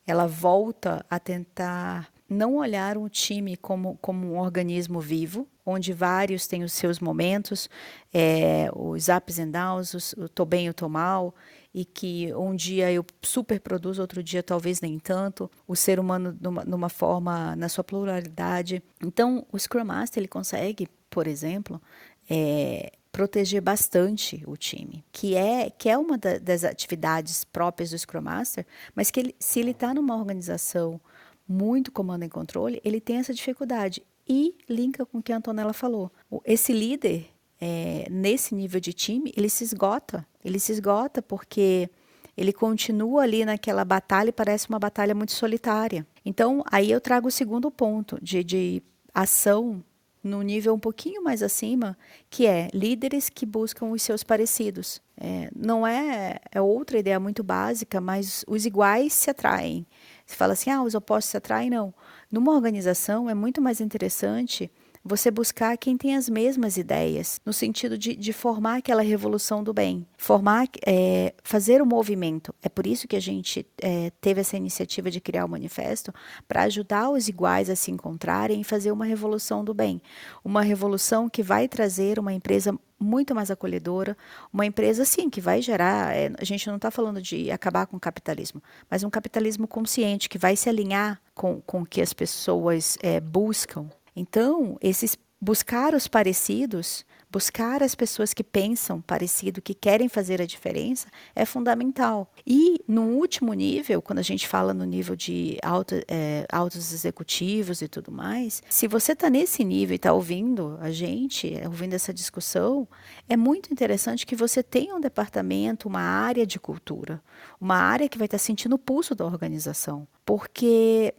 [0.05, 6.47] ela volta a tentar não olhar um time como, como um organismo vivo, onde vários
[6.47, 7.69] têm os seus momentos,
[8.13, 11.33] é, os ups and downs, os, o tô bem, eu tô mal,
[11.73, 16.37] e que um dia eu super produzo, outro dia talvez nem tanto, o ser humano
[16.39, 18.83] numa, numa forma, na sua pluralidade.
[19.01, 21.81] Então, o Scrum Master, ele consegue, por exemplo,
[22.29, 27.97] é, proteger bastante o time, que é que é uma da, das atividades próprias do
[27.97, 28.65] Scrum Master,
[28.95, 30.99] mas que ele, se ele está numa organização
[31.47, 35.73] muito comando e controle, ele tem essa dificuldade e linka com o que a Antonella
[35.73, 36.11] falou.
[36.45, 37.27] Esse líder
[37.59, 40.25] é, nesse nível de time, ele se esgota.
[40.43, 41.89] Ele se esgota porque
[42.35, 46.05] ele continua ali naquela batalha e parece uma batalha muito solitária.
[46.25, 49.83] Então, aí eu trago o segundo ponto de, de ação
[50.23, 51.97] no nível um pouquinho mais acima,
[52.29, 55.01] que é líderes que buscam os seus parecidos.
[55.17, 59.85] É, não é, é outra ideia muito básica, mas os iguais se atraem.
[60.25, 61.69] Você fala assim, ah, os opostos se atraem?
[61.69, 61.93] Não.
[62.31, 64.71] Numa organização é muito mais interessante
[65.03, 69.73] você buscar quem tem as mesmas ideias, no sentido de, de formar aquela revolução do
[69.73, 72.55] bem, formar, é, fazer o movimento.
[72.61, 76.13] É por isso que a gente é, teve essa iniciativa de criar o manifesto,
[76.47, 80.01] para ajudar os iguais a se encontrarem e fazer uma revolução do bem.
[80.43, 84.15] Uma revolução que vai trazer uma empresa muito mais acolhedora,
[84.53, 86.15] uma empresa sim que vai gerar.
[86.15, 90.29] É, a gente não está falando de acabar com o capitalismo, mas um capitalismo consciente
[90.29, 95.93] que vai se alinhar com, com o que as pessoas é, buscam então, esses buscar
[95.93, 102.31] os parecidos, buscar as pessoas que pensam parecido, que querem fazer a diferença, é fundamental.
[102.47, 107.81] E no último nível, quando a gente fala no nível de auto, é, altos executivos
[107.81, 111.93] e tudo mais, se você está nesse nível e está ouvindo a gente, é, ouvindo
[111.93, 112.87] essa discussão,
[113.27, 117.21] é muito interessante que você tenha um departamento, uma área de cultura,
[117.59, 121.13] uma área que vai estar tá sentindo o pulso da organização, porque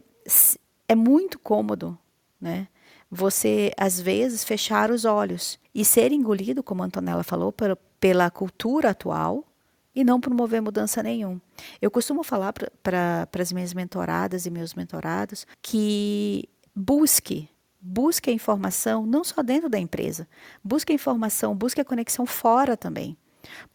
[0.87, 1.95] é muito cômodo,
[2.41, 2.69] né?
[3.09, 8.29] Você, às vezes, fechar os olhos e ser engolido, como a Antonella falou, pela, pela
[8.29, 9.43] cultura atual
[9.95, 11.41] e não promover mudança nenhuma.
[11.81, 17.49] Eu costumo falar para as minhas mentoradas e meus mentorados que busque
[17.85, 20.27] busque a informação não só dentro da empresa,
[20.63, 23.15] busque a informação, busque a conexão fora também.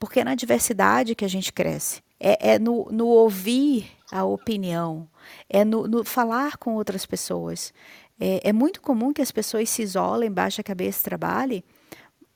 [0.00, 2.02] Porque é na diversidade que a gente cresce.
[2.18, 5.08] É, é no, no, ouvir a opinião,
[5.48, 7.72] é no, no, falar com outras pessoas,
[8.20, 11.64] é, é muito comum que as pessoas se isolem, baixem a cabeça trabalhem,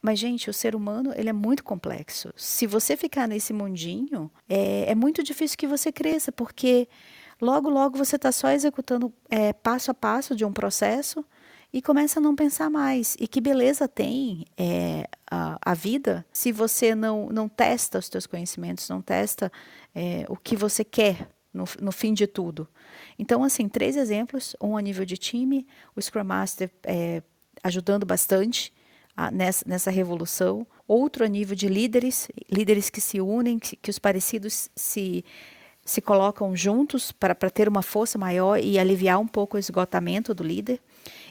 [0.04, 2.30] mas, gente, o ser humano ele é muito complexo.
[2.36, 6.86] Se você ficar nesse mundinho, é, é muito difícil que você cresça, porque
[7.40, 11.24] logo, logo você está só executando é, passo a passo de um processo
[11.72, 13.16] e começa a não pensar mais.
[13.18, 18.26] E que beleza tem é, a, a, vida se você não, não testa os seus
[18.26, 19.50] conhecimentos, não testa
[19.94, 22.68] é, o que você quer no, no fim de tudo.
[23.18, 27.22] Então, assim, três exemplos: um a nível de time, o Scrum Master é,
[27.62, 28.72] ajudando bastante
[29.16, 33.90] a, nessa, nessa revolução, outro a nível de líderes, líderes que se unem, que, que
[33.90, 35.24] os parecidos se
[35.84, 40.42] se colocam juntos para, ter uma força maior e aliviar um pouco o esgotamento do
[40.42, 40.80] líder.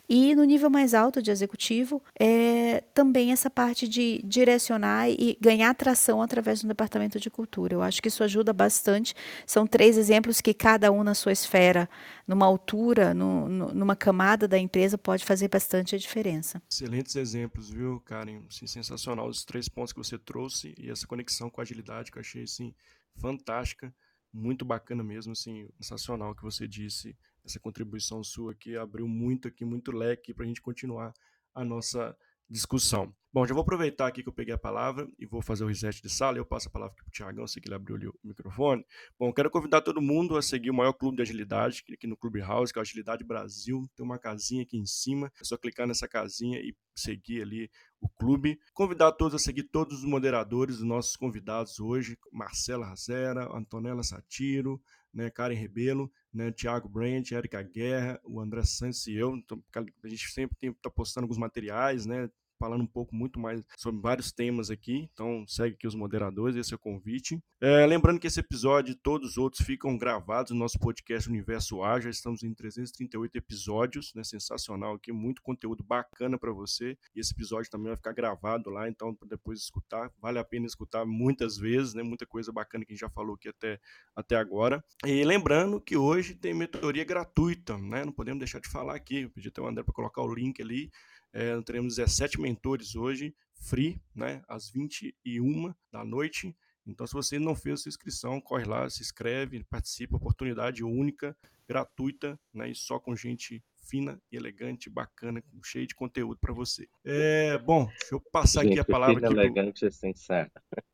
[0.07, 5.69] E no nível mais alto de executivo, é também essa parte de direcionar e ganhar
[5.69, 7.73] atração através do departamento de cultura.
[7.73, 9.15] Eu acho que isso ajuda bastante.
[9.45, 11.89] São três exemplos que cada um na sua esfera,
[12.27, 16.61] numa altura, no, no, numa camada da empresa, pode fazer bastante a diferença.
[16.69, 18.41] Excelentes exemplos, viu, Karen?
[18.49, 22.17] Assim, sensacional os três pontos que você trouxe e essa conexão com a agilidade que
[22.17, 22.73] eu achei assim,
[23.15, 23.93] fantástica
[24.33, 29.65] muito bacana mesmo, assim, sensacional que você disse essa contribuição sua aqui abriu muito aqui,
[29.65, 31.13] muito leque para a gente continuar
[31.53, 32.15] a nossa
[32.49, 33.13] discussão.
[33.33, 35.99] Bom, já vou aproveitar aqui que eu peguei a palavra e vou fazer o reset
[36.03, 36.37] de sala.
[36.37, 38.85] Eu passo a palavra para o Tiagão, sei que ele abriu ali o microfone.
[39.17, 42.41] Bom, quero convidar todo mundo a seguir o maior clube de agilidade aqui no Clube
[42.41, 43.89] House, que é o Agilidade Brasil.
[43.95, 48.07] Tem uma casinha aqui em cima, é só clicar nessa casinha e seguir ali o
[48.07, 48.59] clube.
[48.71, 54.79] Convidar todos a seguir todos os moderadores, os nossos convidados hoje: Marcela Razera, Antonella Satiro,
[55.13, 59.35] né, Karen Rebelo, né, Thiago Brandt, Érica Guerra, o André Santos e eu.
[59.35, 59.63] Então,
[60.03, 62.29] a gente sempre está postando alguns materiais, né,
[62.63, 65.09] falando um pouco muito mais sobre vários temas aqui.
[65.11, 67.37] Então segue aqui os moderadores, esse é o convite.
[67.59, 71.83] É, lembrando que esse episódio e todos os outros ficam gravados no nosso podcast Universo
[71.83, 71.99] A.
[71.99, 74.23] Já estamos em 338 episódios, né?
[74.23, 76.97] Sensacional aqui, muito conteúdo bacana para você.
[77.13, 81.05] E esse episódio também vai ficar gravado lá, então depois escutar, vale a pena escutar
[81.05, 82.01] muitas vezes, né?
[82.01, 83.77] Muita coisa bacana que a gente já falou aqui até,
[84.15, 84.81] até agora.
[85.05, 88.05] E lembrando que hoje tem mentoria gratuita, né?
[88.05, 89.23] Não podemos deixar de falar aqui.
[89.23, 90.89] Eu pedi até o André para colocar o link ali.
[91.33, 96.55] É, teremos 17 mentores hoje, free, né, às 21 da noite.
[96.85, 101.35] Então, se você não fez a sua inscrição, corre lá, se inscreve, participa, oportunidade única,
[101.67, 106.87] gratuita, né, e só com gente fina, elegante, bacana, cheio de conteúdo para você.
[107.03, 109.15] É, bom, deixa eu passar gente, aqui a palavra.
[109.15, 109.89] Fina, aqui elegante pro...
[109.89, 110.51] e sincera.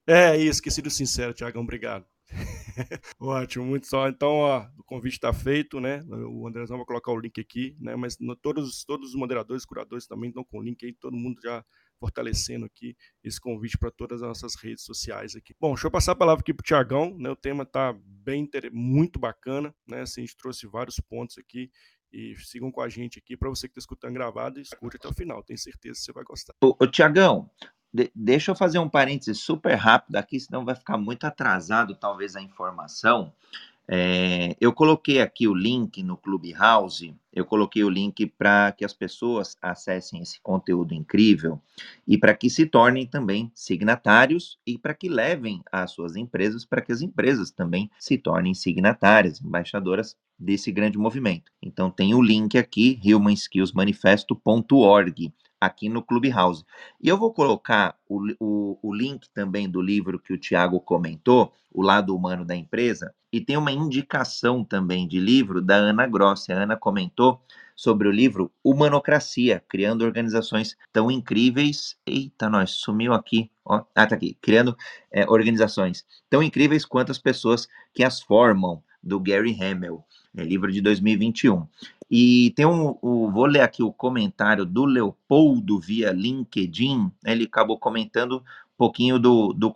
[0.07, 2.05] É, isso, esqueci do sincero, Tiagão, obrigado.
[3.19, 4.07] Ótimo, muito só.
[4.07, 6.03] Então, ó, o convite está feito, né?
[6.07, 7.95] O Andrezão vai colocar o link aqui, né?
[7.95, 11.39] Mas no, todos, todos os moderadores, curadores também estão com o link aí, todo mundo
[11.41, 11.63] já
[11.99, 15.53] fortalecendo aqui esse convite para todas as nossas redes sociais aqui.
[15.59, 17.29] Bom, deixa eu passar a palavra aqui para o Tiagão, né?
[17.29, 20.01] O tema está bem, muito bacana, né?
[20.01, 21.69] Assim, a gente trouxe vários pontos aqui
[22.11, 25.13] e sigam com a gente aqui para você que está escutando gravado, escute até o
[25.13, 25.43] final.
[25.43, 26.55] Tenho certeza que você vai gostar.
[26.63, 27.49] Ô, ô Tiagão,
[27.93, 32.35] de, deixa eu fazer um parênteses super rápido aqui, senão vai ficar muito atrasado, talvez,
[32.35, 33.33] a informação.
[33.91, 38.93] É, eu coloquei aqui o link no Clubhouse, eu coloquei o link para que as
[38.93, 41.59] pessoas acessem esse conteúdo incrível
[42.07, 46.81] e para que se tornem também signatários e para que levem as suas empresas, para
[46.81, 51.51] que as empresas também se tornem signatárias, embaixadoras desse grande movimento.
[51.59, 56.63] Então tem o link aqui, humanskillsmanifesto.org aqui no Clubhouse.
[57.01, 61.53] E eu vou colocar o, o, o link também do livro que o Tiago comentou,
[61.71, 66.51] O Lado Humano da Empresa, e tem uma indicação também de livro da Ana Grossi.
[66.51, 67.41] A Ana comentou
[67.75, 71.95] sobre o livro Humanocracia, criando organizações tão incríveis.
[72.05, 73.51] Eita, nós sumiu aqui.
[73.63, 74.37] Ó, ah, tá aqui.
[74.41, 74.75] Criando
[75.11, 80.71] é, organizações tão incríveis quanto as pessoas que as formam, do Gary Hamel, é livro
[80.71, 81.65] de 2021.
[82.09, 87.11] E tem um, um, vou ler aqui o comentário do Leopoldo via LinkedIn.
[87.23, 89.71] Ele acabou comentando um pouquinho do, do,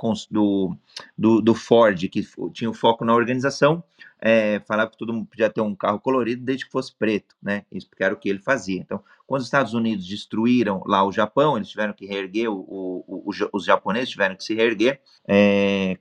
[1.17, 3.83] do, do, Ford, que tinha o foco na organização,
[4.19, 7.65] é, falava que todo mundo podia ter um carro colorido desde que fosse preto, né?
[7.71, 8.79] Isso era o que ele fazia.
[8.79, 13.03] Então, quando os Estados Unidos destruíram lá o Japão, eles tiveram que reerguer, o, o,
[13.07, 15.97] o, os japoneses tiveram que se reerguer, é,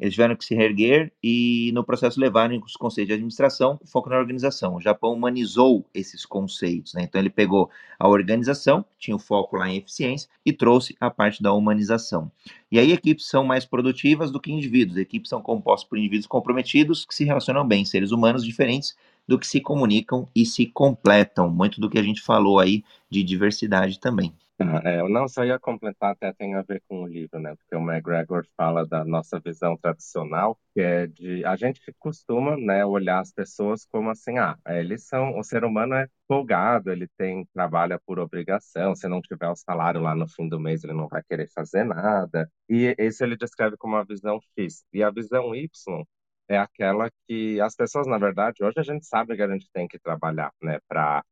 [0.00, 4.18] eles tiveram que se reerguer e no processo levaram os conceitos de administração, foco na
[4.18, 4.74] organização.
[4.74, 7.04] O Japão humanizou esses conceitos, né?
[7.04, 11.40] Então ele pegou a organização, tinha o foco lá em eficiência, e trouxe a parte
[11.40, 12.32] da humanização.
[12.68, 14.98] E aí equipes são mais produtivas do que indivíduos.
[14.98, 19.46] Equipes são compostas por indivíduos comprometidos que se relacionam bem, seres humanos diferentes do que
[19.46, 21.50] se comunicam e se completam.
[21.50, 24.34] Muito do que a gente falou aí de diversidade também.
[24.64, 27.54] Ah, é, eu não só ia completar, até tem a ver com o livro, né?
[27.56, 32.84] Porque o McGregor fala da nossa visão tradicional, que é de a gente costuma, né,
[32.84, 37.44] olhar as pessoas como assim, ah, eles são, o ser humano é folgado, ele tem
[37.52, 41.08] trabalha por obrigação, se não tiver o salário lá no fim do mês, ele não
[41.08, 42.48] vai querer fazer nada.
[42.68, 44.84] E esse ele descreve como uma visão X.
[44.92, 45.68] E a visão Y
[46.52, 49.88] é aquela que as pessoas, na verdade, hoje a gente sabe que a gente tem
[49.88, 51.22] que trabalhar, né, para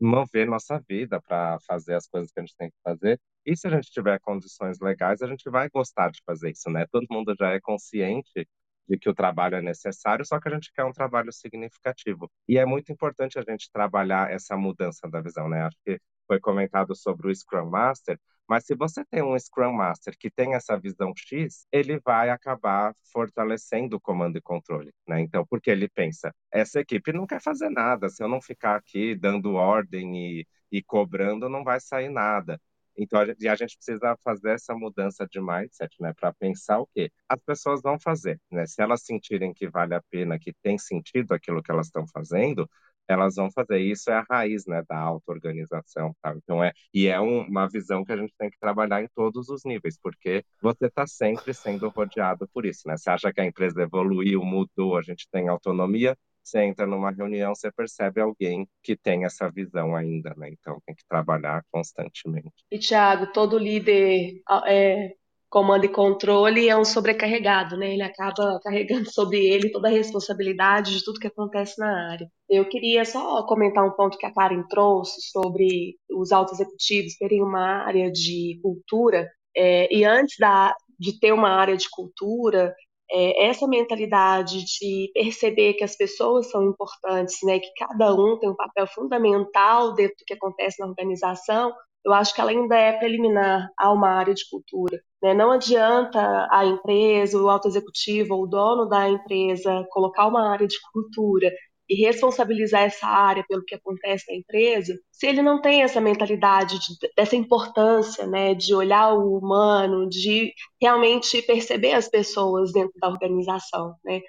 [0.00, 3.20] mover nossa vida, para fazer as coisas que a gente tem que fazer.
[3.44, 6.86] E se a gente tiver condições legais, a gente vai gostar de fazer isso, né?
[6.90, 8.48] Todo mundo já é consciente
[8.88, 12.30] de que o trabalho é necessário, só que a gente quer um trabalho significativo.
[12.48, 15.62] E é muito importante a gente trabalhar essa mudança da visão, né?
[15.62, 20.16] Acho que foi comentado sobre o Scrum Master, mas se você tem um Scrum Master
[20.18, 25.20] que tem essa visão X, ele vai acabar fortalecendo o comando e controle, né?
[25.20, 29.14] Então, porque ele pensa, essa equipe não quer fazer nada, se eu não ficar aqui
[29.14, 32.60] dando ordem e, e cobrando, não vai sair nada.
[32.98, 37.10] Então, gente, a gente precisa fazer essa mudança de mindset, né, para pensar o quê?
[37.28, 38.66] As pessoas vão fazer, né?
[38.66, 42.68] Se elas sentirem que vale a pena, que tem sentido aquilo que elas estão fazendo,
[43.08, 43.78] elas vão fazer.
[43.80, 46.34] Isso é a raiz, né, da auto-organização, tá?
[46.36, 49.48] Então é e é um, uma visão que a gente tem que trabalhar em todos
[49.48, 52.96] os níveis, porque você está sempre sendo rodeado por isso, né?
[52.96, 56.16] Você acha que a empresa evoluiu, mudou, a gente tem autonomia,
[56.46, 60.48] você entra numa reunião, você percebe alguém que tem essa visão ainda, né?
[60.50, 62.52] Então tem que trabalhar constantemente.
[62.70, 65.12] E Thiago, todo líder é,
[65.48, 67.92] comando e controle é um sobrecarregado, né?
[67.92, 72.28] Ele acaba carregando sobre ele toda a responsabilidade de tudo que acontece na área.
[72.48, 77.42] Eu queria só comentar um ponto que a Karen trouxe sobre os altos executivos terem
[77.42, 79.28] uma área de cultura.
[79.56, 82.74] É, e antes da, de ter uma área de cultura,
[83.10, 88.50] é, essa mentalidade de perceber que as pessoas são importantes, né, que cada um tem
[88.50, 91.72] um papel fundamental dentro do que acontece na organização,
[92.06, 95.00] eu acho que ela ainda é preliminar a uma área de cultura.
[95.20, 95.34] Né?
[95.34, 100.68] Não adianta a empresa, o alto executivo ou o dono da empresa colocar uma área
[100.68, 101.50] de cultura
[101.88, 106.78] e responsabilizar essa área pelo que acontece na empresa, se ele não tem essa mentalidade
[106.78, 113.08] de, dessa importância, né, de olhar o humano, de realmente perceber as pessoas dentro da
[113.08, 114.20] organização, né?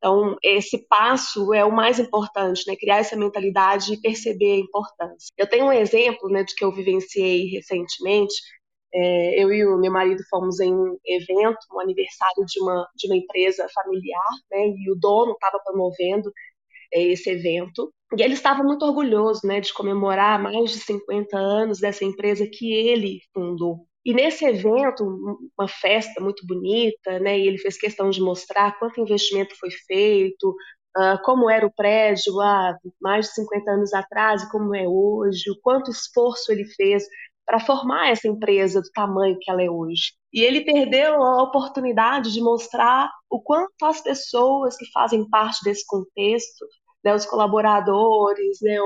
[0.00, 2.74] Então, esse passo é o mais importante, né?
[2.74, 5.30] Criar essa mentalidade e perceber a importância.
[5.36, 8.34] Eu tenho um exemplo, né, de que eu vivenciei recentemente.
[8.92, 13.08] É, eu e o meu marido fomos em um evento, um aniversário de uma, de
[13.08, 14.68] uma empresa familiar, né?
[14.68, 16.32] E o dono estava promovendo
[16.92, 17.92] é, esse evento.
[18.16, 22.72] E ele estava muito orgulhoso, né, de comemorar mais de 50 anos dessa empresa que
[22.72, 23.86] ele fundou.
[24.04, 25.04] E nesse evento,
[25.58, 27.38] uma festa muito bonita, né?
[27.38, 30.54] E ele fez questão de mostrar quanto investimento foi feito,
[30.96, 35.50] uh, como era o prédio há mais de 50 anos atrás e como é hoje,
[35.50, 37.04] o quanto esforço ele fez
[37.46, 40.12] para formar essa empresa do tamanho que ela é hoje.
[40.32, 45.84] E ele perdeu a oportunidade de mostrar o quanto as pessoas que fazem parte desse
[45.86, 46.64] contexto,
[47.04, 48.76] né, os colaboradores, né,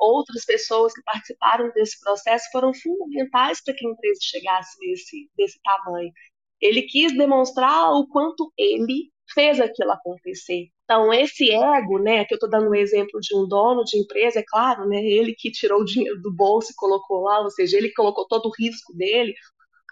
[0.00, 5.60] outras pessoas que participaram desse processo foram fundamentais para que a empresa chegasse nesse, desse
[5.62, 6.10] tamanho.
[6.60, 10.68] Ele quis demonstrar o quanto ele fez aquilo acontecer.
[10.84, 14.40] Então, esse ego, né, que eu estou dando um exemplo de um dono de empresa,
[14.40, 17.76] é claro, né, ele que tirou o dinheiro do bolso e colocou lá, ou seja,
[17.76, 19.32] ele colocou todo o risco dele,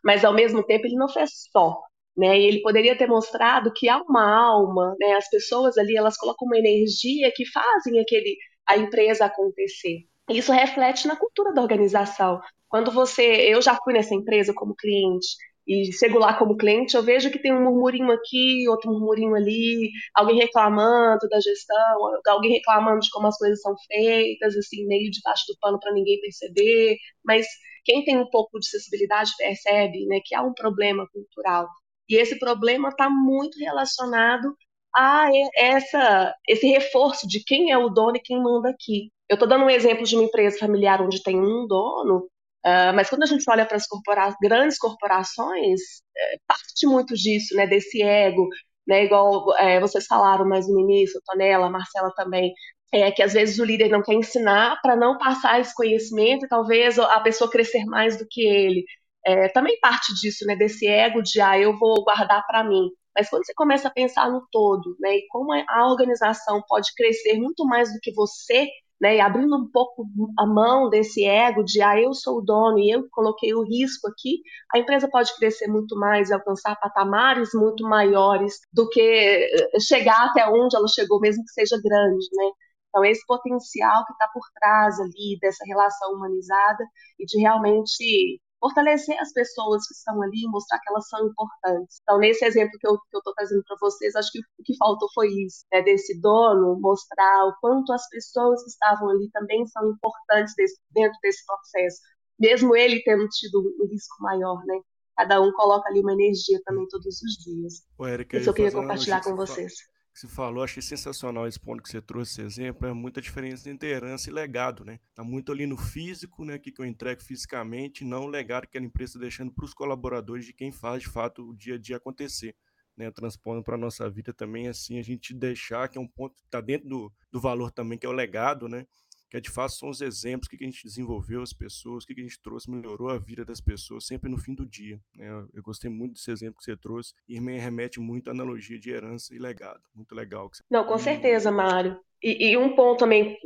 [0.04, 1.80] mas ao mesmo tempo ele não fez só.
[2.16, 6.46] Né, ele poderia ter mostrado que há uma alma, né, as pessoas ali elas colocam
[6.46, 8.36] uma energia que fazem aquele
[8.68, 10.04] a empresa acontecer.
[10.28, 12.40] Isso reflete na cultura da organização.
[12.68, 15.26] Quando você, eu já fui nessa empresa como cliente
[15.66, 19.90] e chego lá como cliente, eu vejo que tem um murmurinho aqui, outro murmurinho ali,
[20.14, 25.44] alguém reclamando da gestão, alguém reclamando de como as coisas são feitas, assim, meio debaixo
[25.48, 26.96] do pano para ninguém perceber.
[27.24, 27.46] Mas
[27.84, 31.68] quem tem um pouco de sensibilidade percebe né, que há um problema cultural.
[32.08, 34.54] E esse problema está muito relacionado
[34.98, 39.10] a essa, esse reforço de quem é o dono e quem manda aqui.
[39.28, 42.28] Eu estou dando um exemplo de uma empresa familiar onde tem um dono,
[42.66, 45.80] Uh, mas quando a gente olha para as corpora grandes corporações,
[46.16, 48.48] é, parte muito disso, né, desse ego,
[48.86, 52.52] né, igual é, vocês falaram mais no início, Tonela, Marcela também,
[52.92, 56.48] é que às vezes o líder não quer ensinar para não passar esse conhecimento e
[56.48, 58.84] talvez a pessoa crescer mais do que ele.
[59.24, 62.88] É, também parte disso, né, desse ego de, ah, eu vou guardar para mim.
[63.18, 67.34] Mas quando você começa a pensar no todo, né, e como a organização pode crescer
[67.36, 68.68] muito mais do que você,
[69.00, 70.06] né, e abrindo um pouco
[70.38, 74.08] a mão desse ego de ah, eu sou o dono e eu coloquei o risco
[74.08, 74.40] aqui,
[74.72, 80.26] a empresa pode crescer muito mais e alcançar patamares muito maiores do que eh, chegar
[80.28, 82.50] até onde ela chegou, mesmo que seja grande, né?
[82.88, 86.84] Então, esse potencial que está por trás ali dessa relação humanizada
[87.18, 91.98] e de realmente fortalecer as pessoas que estão ali, mostrar que elas são importantes.
[92.02, 95.28] Então, nesse exemplo que eu estou trazendo para vocês, acho que o que faltou foi
[95.28, 100.54] isso, né, desse dono mostrar o quanto as pessoas que estavam ali também são importantes
[100.56, 102.00] desse, dentro desse processo,
[102.38, 104.80] mesmo ele tendo tido um risco maior, né?
[105.16, 107.82] Cada um coloca ali uma energia também todos os dias.
[107.98, 109.74] Ô, Érica, Isso eu queria compartilhar com vocês
[110.18, 113.70] que você falou, achei sensacional esse ponto que você trouxe, esse exemplo, é muita diferença
[113.70, 114.98] entre herança e legado, né?
[115.14, 118.76] Tá muito ali no físico, né, que, que eu entrego fisicamente, não o legado que
[118.76, 121.78] a empresa está deixando para os colaboradores de quem faz, de fato, o dia a
[121.78, 122.56] dia acontecer.
[122.96, 126.34] Né, transpondo para a nossa vida também, assim, a gente deixar, que é um ponto
[126.34, 128.88] que está dentro do, do valor também, que é o legado, né?
[129.30, 132.06] Que é de fato são os exemplos, o que a gente desenvolveu as pessoas, o
[132.06, 135.00] que a gente trouxe, melhorou a vida das pessoas, sempre no fim do dia.
[135.14, 135.28] Né?
[135.52, 138.90] Eu gostei muito desse exemplo que você trouxe e me remete muito à analogia de
[138.90, 139.80] herança e legado.
[139.94, 140.48] Muito legal.
[140.52, 140.62] Você...
[140.70, 142.00] Não, com certeza, Mário.
[142.22, 143.38] E, e, um ponto também,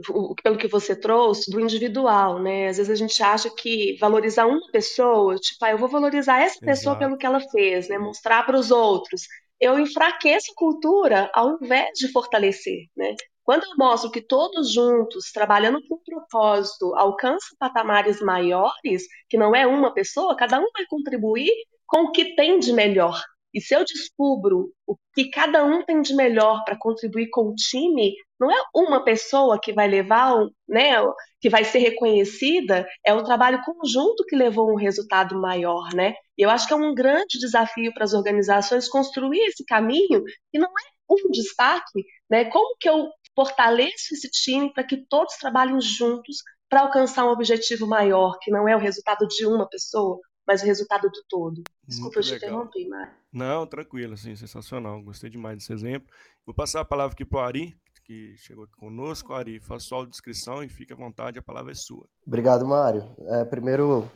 [0.43, 2.69] pelo que você trouxe, do individual, né?
[2.69, 6.59] Às vezes a gente acha que valorizar uma pessoa, tipo, ah, eu vou valorizar essa
[6.59, 6.99] pessoa Exato.
[6.99, 7.99] pelo que ela fez, né?
[7.99, 9.27] Mostrar para os outros.
[9.61, 13.15] Eu enfraqueço a cultura ao invés de fortalecer, né?
[13.45, 19.67] Quando eu mostro que todos juntos, trabalhando com propósito, alcançam patamares maiores, que não é
[19.67, 21.51] uma pessoa, cada um vai contribuir
[21.87, 23.21] com o que tem de melhor.
[23.55, 27.55] E se eu descubro o que cada um tem de melhor para contribuir com o
[27.55, 30.35] time, não é uma pessoa que vai levar,
[30.67, 30.95] né,
[31.41, 36.15] que vai ser reconhecida, é o trabalho conjunto que levou um resultado maior, né?
[36.39, 40.59] E eu acho que é um grande desafio para as organizações construir esse caminho e
[40.59, 42.47] não é um destaque, né?
[42.47, 47.87] Como que eu fortaleço esse time para que todos trabalhem juntos para alcançar um objetivo
[47.87, 51.63] maior, que não é o resultado de uma pessoa, mas o resultado do todo.
[51.87, 53.13] Desculpa, Muito eu te interrompi, Mário.
[53.33, 55.03] Não, tranquilo, assim, sensacional.
[55.03, 56.09] Gostei demais desse exemplo.
[56.47, 59.33] Vou passar a palavra aqui para o Ari, que chegou aqui conosco.
[59.33, 62.07] Ari, faça sua descrição e fique à vontade, a palavra é sua.
[62.27, 63.05] Obrigado, Mário.
[63.29, 64.11] É, primeiro,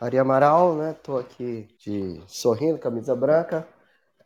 [0.00, 0.92] Ari Amaral, né?
[0.92, 3.66] Estou aqui de sorrindo, camisa branca.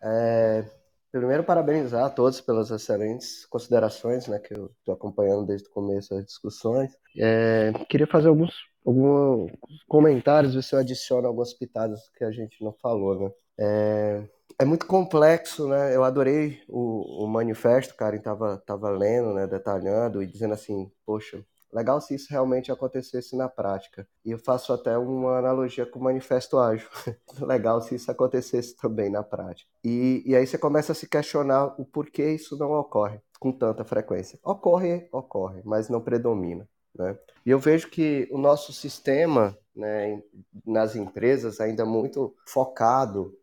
[0.03, 0.65] É,
[1.13, 6.15] Primeiro, parabenizar a todos pelas excelentes considerações, né, que eu estou acompanhando desde o começo
[6.15, 6.93] das discussões.
[7.19, 8.55] É, queria fazer alguns,
[8.87, 9.51] alguns
[9.89, 13.33] comentários, ver se eu adiciono algumas pitadas que a gente não falou, né.
[13.59, 14.23] É,
[14.61, 20.23] é muito complexo, né, eu adorei o, o manifesto, cara, estava tava lendo, né, detalhando
[20.23, 24.07] e dizendo assim, poxa, Legal se isso realmente acontecesse na prática.
[24.25, 26.89] E eu faço até uma analogia com o manifesto ágil.
[27.41, 29.71] Legal se isso acontecesse também na prática.
[29.85, 33.85] E, e aí você começa a se questionar o porquê isso não ocorre com tanta
[33.85, 34.39] frequência.
[34.45, 36.69] Ocorre, ocorre, mas não predomina.
[36.95, 37.17] Né?
[37.47, 40.23] E eu vejo que o nosso sistema né,
[40.67, 43.35] nas empresas ainda muito focado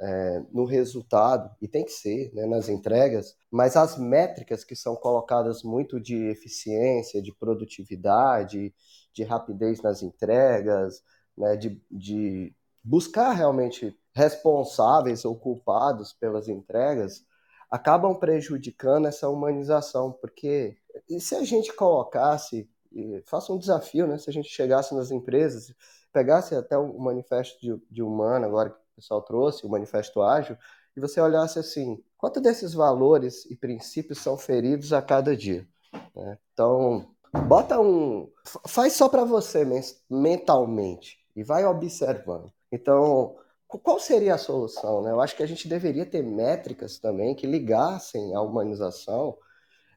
[0.00, 4.94] é, no resultado, e tem que ser né, nas entregas, mas as métricas que são
[4.94, 8.74] colocadas muito de eficiência, de produtividade,
[9.12, 11.02] de rapidez nas entregas,
[11.36, 17.24] né, de, de buscar realmente responsáveis ou culpados pelas entregas,
[17.70, 20.76] acabam prejudicando essa humanização, porque
[21.18, 22.68] se a gente colocasse
[23.26, 24.18] faço um desafio, né?
[24.18, 25.74] Se a gente chegasse nas empresas,
[26.12, 30.56] pegasse até o manifesto de, de humano, agora o pessoal trouxe, o manifesto ágil,
[30.96, 35.66] e você olhasse assim, quanto desses valores e princípios são feridos a cada dia?
[36.14, 36.38] Né?
[36.52, 37.10] Então,
[37.46, 38.30] bota um.
[38.66, 39.66] Faz só para você
[40.08, 42.52] mentalmente e vai observando.
[42.70, 43.36] Então,
[43.66, 45.02] qual seria a solução?
[45.02, 45.10] Né?
[45.10, 49.36] Eu acho que a gente deveria ter métricas também que ligassem a humanização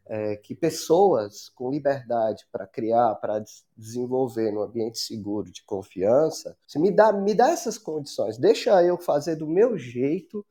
[0.10, 3.43] é, que pessoas com liberdade para criar, para
[3.76, 8.97] desenvolver no ambiente seguro, de confiança, se me dá, me dá essas condições, deixa eu
[8.97, 10.45] fazer do meu jeito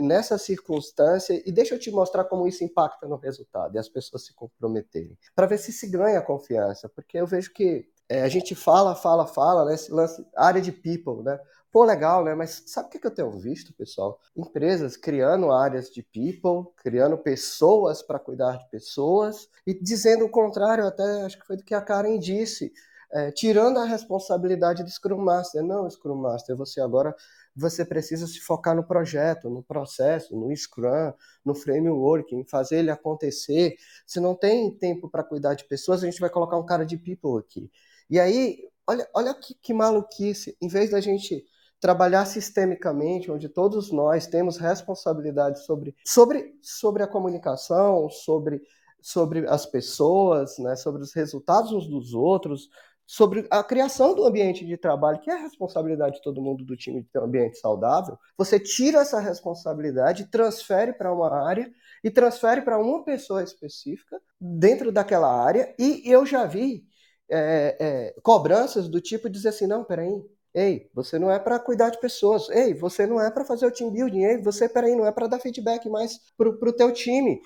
[0.00, 4.24] nessa circunstância e deixa eu te mostrar como isso impacta no resultado e as pessoas
[4.26, 8.54] se comprometerem, para ver se se ganha confiança, porque eu vejo que é, a gente
[8.54, 9.74] fala, fala, fala, né?
[9.74, 11.40] Esse lance, área de people, né?
[11.72, 12.34] Pô, legal, né?
[12.34, 14.20] Mas sabe o que eu tenho visto, pessoal?
[14.36, 20.86] Empresas criando áreas de people, criando pessoas para cuidar de pessoas e dizendo o contrário,
[20.86, 22.70] até acho que foi do que a Karen disse,
[23.10, 25.62] é, tirando a responsabilidade do Scrum Master.
[25.62, 27.16] Não, Scrum Master, você agora
[27.56, 31.12] você precisa se focar no projeto, no processo, no Scrum,
[31.42, 33.76] no framework, em fazer ele acontecer.
[34.06, 36.98] Se não tem tempo para cuidar de pessoas, a gente vai colocar um cara de
[36.98, 37.70] people aqui.
[38.10, 40.54] E aí, olha, olha que, que maluquice.
[40.60, 41.44] Em vez da gente
[41.82, 48.62] trabalhar sistemicamente, onde todos nós temos responsabilidade sobre, sobre, sobre a comunicação, sobre,
[49.00, 52.68] sobre as pessoas, né, sobre os resultados uns dos outros,
[53.04, 56.76] sobre a criação do ambiente de trabalho, que é a responsabilidade de todo mundo do
[56.76, 61.68] time de ter um ambiente saudável, você tira essa responsabilidade, transfere para uma área
[62.04, 66.84] e transfere para uma pessoa específica dentro daquela área, e eu já vi
[67.28, 70.22] é, é, cobranças do tipo dizer assim, não, peraí,
[70.54, 73.70] ei, você não é para cuidar de pessoas, ei, você não é para fazer o
[73.70, 77.40] team building, ei, você, peraí, não é para dar feedback mais pro, pro teu time,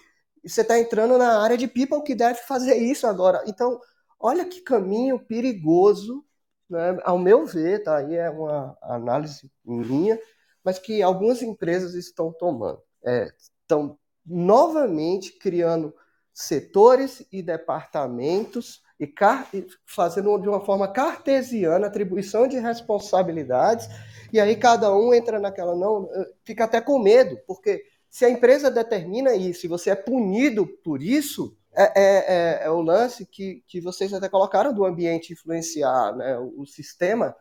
[0.45, 3.81] você está entrando na área de people que deve fazer isso agora, então,
[4.19, 6.25] olha que caminho perigoso,
[6.69, 10.19] né, ao meu ver, tá, aí é uma análise minha,
[10.65, 15.95] mas que algumas empresas estão tomando, é, estão novamente criando
[16.35, 23.89] setores e departamentos e, fazendo de uma forma cartesiana atribuição de responsabilidades,
[24.33, 28.31] e aí cada um entra naquela, não, eh, fica até com medo, porque se a
[28.31, 33.27] empresa determina isso e você é punido por isso, é, é, é, é o lance
[33.27, 37.37] que, que vocês até colocaram do ambiente influenciar né, o, o sistema,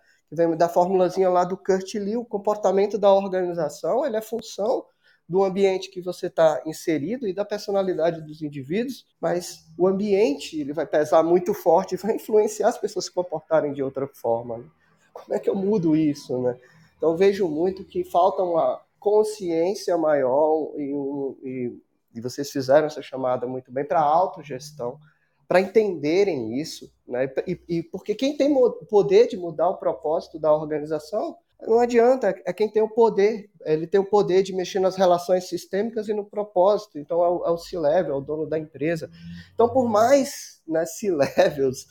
[0.57, 4.83] da formulazinha lá do Kurt Lee, o comportamento da organização, ele é função
[5.27, 10.71] do ambiente que você está inserido e da personalidade dos indivíduos, mas o ambiente ele
[10.71, 14.59] vai pesar muito forte e vai influenciar as pessoas se comportarem de outra forma.
[14.59, 14.65] Né?
[15.11, 16.57] Como é que eu mudo isso, né?
[16.97, 21.79] Então vejo muito que falta uma consciência maior e, um, e,
[22.13, 24.99] e vocês fizeram essa chamada muito bem para autogestão,
[25.47, 27.31] para entenderem isso, né?
[27.47, 28.53] E, e porque quem tem
[28.89, 31.37] poder de mudar o propósito da organização
[31.67, 35.47] não adianta, é quem tem o poder, ele tem o poder de mexer nas relações
[35.49, 39.09] sistêmicas e no propósito, então é o, é o C-Level, é o dono da empresa.
[39.53, 41.87] Então, por mais né, C-Levels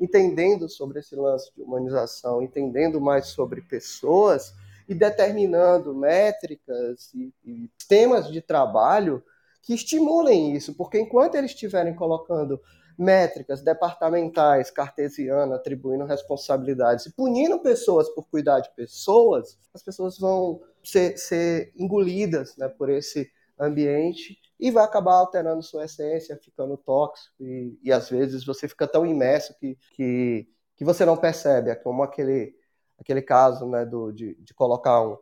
[0.00, 4.54] entendendo sobre esse lance de humanização, entendendo mais sobre pessoas
[4.88, 9.22] e determinando métricas e, e temas de trabalho
[9.62, 12.60] que estimulem isso, porque enquanto eles estiverem colocando
[12.98, 20.60] métricas departamentais, cartesiana, atribuindo responsabilidades e punindo pessoas por cuidar de pessoas, as pessoas vão
[20.82, 27.36] ser, ser engolidas né, por esse ambiente e vai acabar alterando sua essência, ficando tóxico
[27.40, 31.76] e, e às vezes você fica tão imerso que, que, que você não percebe, é
[31.76, 32.56] como aquele,
[32.98, 35.16] aquele caso né, do, de, de colocar um,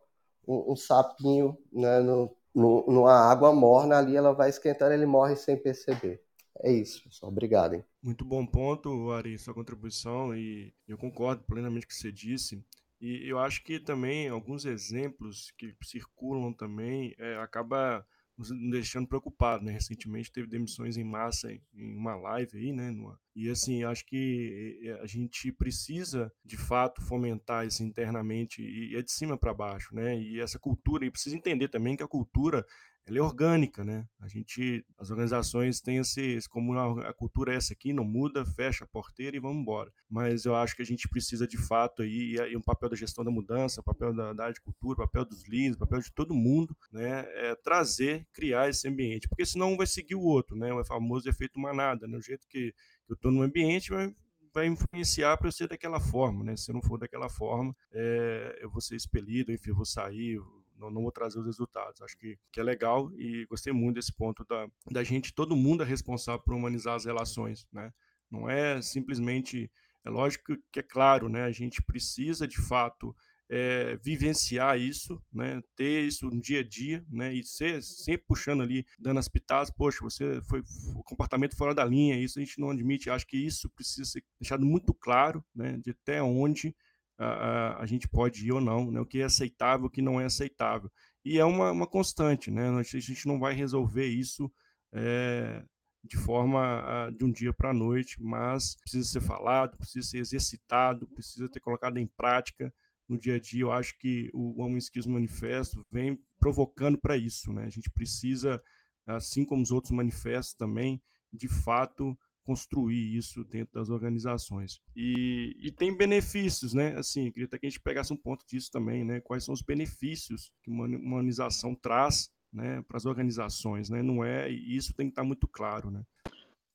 [0.49, 5.37] um, um sapinho né, no, no, numa água morna ali, ela vai esquentando, ele morre
[5.37, 6.26] sem perceber.
[6.63, 7.31] É isso, pessoal.
[7.31, 7.75] Obrigado.
[7.75, 7.85] Hein?
[8.03, 12.65] Muito bom ponto, Ari, sua contribuição, e eu concordo plenamente com o que você disse.
[13.01, 19.65] E eu acho que também alguns exemplos que circulam também é, acaba nos deixando preocupado,
[19.65, 19.73] né?
[19.73, 22.95] Recentemente teve demissões em massa em uma live aí, né?
[23.35, 29.03] E assim, acho que eh, a gente precisa de fato fomentar isso internamente e é
[29.03, 30.19] de cima para baixo, né?
[30.19, 32.65] E essa cultura, e precisa entender também que a cultura
[33.07, 34.05] ela é orgânica, né?
[34.19, 38.45] A gente, as organizações têm esse, esse como a, cultura é essa aqui, não muda,
[38.45, 39.93] fecha a porteira e vamos embora.
[40.11, 43.25] Mas eu acho que a gente precisa de fato aí, e um papel da gestão
[43.25, 46.77] da mudança, papel da, da área de cultura, papel dos líderes, papel de todo mundo,
[46.91, 47.25] né?
[47.35, 50.73] É trazer, criar esse ambiente, porque senão um vai seguir o outro, né?
[50.73, 52.19] O famoso efeito manada, né?
[52.19, 52.75] O jeito que
[53.09, 54.13] eu estou no ambiente vai,
[54.53, 56.57] vai influenciar para eu ser daquela forma, né?
[56.57, 60.41] Se eu não for daquela forma, é, eu vou ser expelido, enfim, eu vou sair,
[60.79, 62.01] não, não vou trazer os resultados.
[62.03, 65.83] Acho que, que é legal e gostei muito desse ponto da, da gente, todo mundo
[65.83, 67.93] é responsável por humanizar as relações, né?
[68.31, 69.71] Não é simplesmente.
[70.05, 71.43] É lógico que é claro, né?
[71.43, 73.15] A gente precisa de fato
[73.49, 78.63] é, vivenciar isso, né, ter isso no dia a dia, né, e ser sempre puxando
[78.63, 80.63] ali, dando as pitadas, poxa, você foi
[81.05, 84.67] comportamento fora da linha, isso a gente não admite, acho que isso precisa ser deixado
[84.67, 86.75] muito claro, né, de até onde
[87.19, 90.03] a, a, a gente pode ir ou não, né, o que é aceitável, o que
[90.03, 90.91] não é aceitável.
[91.25, 94.51] E é uma, uma constante, né, a gente não vai resolver isso
[94.93, 95.63] é,
[96.05, 101.09] de forma de um dia para a noite, mas precisa ser falado, precisa ser exercitado,
[101.09, 102.73] precisa ter colocado em prática,
[103.09, 107.53] no dia a dia, eu acho que o Homem Skills Manifesto vem provocando para isso.
[107.53, 107.65] Né?
[107.65, 108.61] A gente precisa,
[109.07, 111.01] assim como os outros manifestos também,
[111.33, 114.81] de fato, construir isso dentro das organizações.
[114.95, 116.97] E, e tem benefícios, né?
[116.97, 119.21] Assim, queria até que a gente pegasse um ponto disso também, né?
[119.21, 124.01] Quais são os benefícios que uma humanização traz né, para as organizações, né?
[124.01, 126.03] Não é, e isso tem que estar muito claro, né?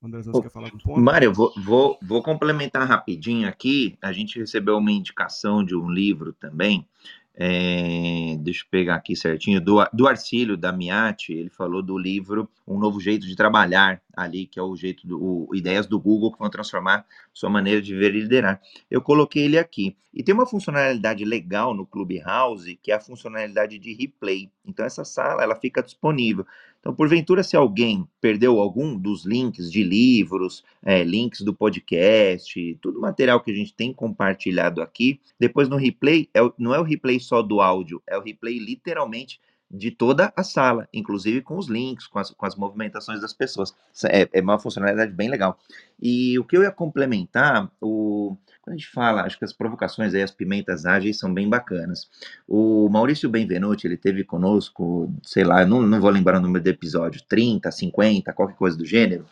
[0.01, 0.99] Você quer falar ponto?
[0.99, 3.99] Mário, eu vou, vou, vou complementar rapidinho aqui.
[4.01, 6.87] A gente recebeu uma indicação de um livro também.
[7.33, 12.49] É, deixa eu pegar aqui certinho, do, do Arcílio da Miati, ele falou do livro
[12.67, 16.31] Um Novo Jeito de Trabalhar, ali, que é o jeito do o, ideias do Google
[16.31, 18.61] que vão transformar sua maneira de ver e liderar.
[18.89, 19.95] Eu coloquei ele aqui.
[20.13, 24.51] E tem uma funcionalidade legal no Clubhouse, que é a funcionalidade de replay.
[24.65, 26.45] Então essa sala ela fica disponível.
[26.81, 32.99] Então, porventura, se alguém perdeu algum dos links de livros, é, links do podcast, tudo
[32.99, 37.19] material que a gente tem compartilhado aqui, depois no replay, é, não é o replay
[37.19, 39.39] só do áudio, é o replay literalmente
[39.73, 43.73] de toda a sala, inclusive com os links, com as, com as movimentações das pessoas.
[44.05, 45.57] É, é, uma funcionalidade bem legal.
[46.01, 50.13] E o que eu ia complementar, o, quando a gente fala, acho que as provocações
[50.13, 52.09] aí, as pimentas ágeis são bem bacanas.
[52.47, 56.69] O Maurício Benvenuti, ele teve conosco, sei lá, não, não vou lembrar o número do
[56.69, 59.25] episódio, 30, 50, qualquer coisa do gênero.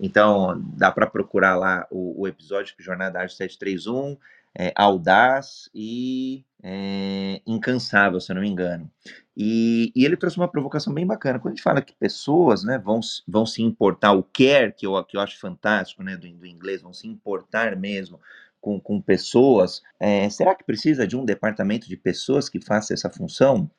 [0.00, 4.16] Então, dá para procurar lá o, o episódio que Jornada Ágil 731,
[4.56, 8.90] é, Audaz e é, Incansável, se eu não me engano.
[9.36, 11.38] E, e, ele trouxe uma provocação bem bacana.
[11.38, 15.04] Quando a gente fala que pessoas né, vão, vão se importar, o care, que eu,
[15.04, 18.20] que eu acho fantástico né, do, do inglês, vão se importar mesmo
[18.60, 23.10] com, com pessoas, é, será que precisa de um departamento de pessoas que faça essa
[23.10, 23.70] função?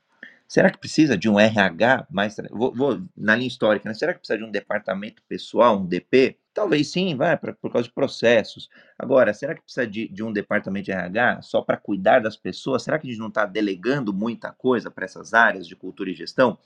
[0.47, 2.35] Será que precisa de um RH mais.
[2.51, 3.95] Vou, vou, na linha histórica, né?
[3.95, 6.37] será que precisa de um departamento pessoal, um DP?
[6.55, 8.69] Talvez sim, vai, pra, por causa de processos.
[8.97, 12.81] Agora, será que precisa de, de um departamento de RH só para cuidar das pessoas?
[12.81, 16.15] Será que a gente não está delegando muita coisa para essas áreas de cultura e
[16.15, 16.57] gestão?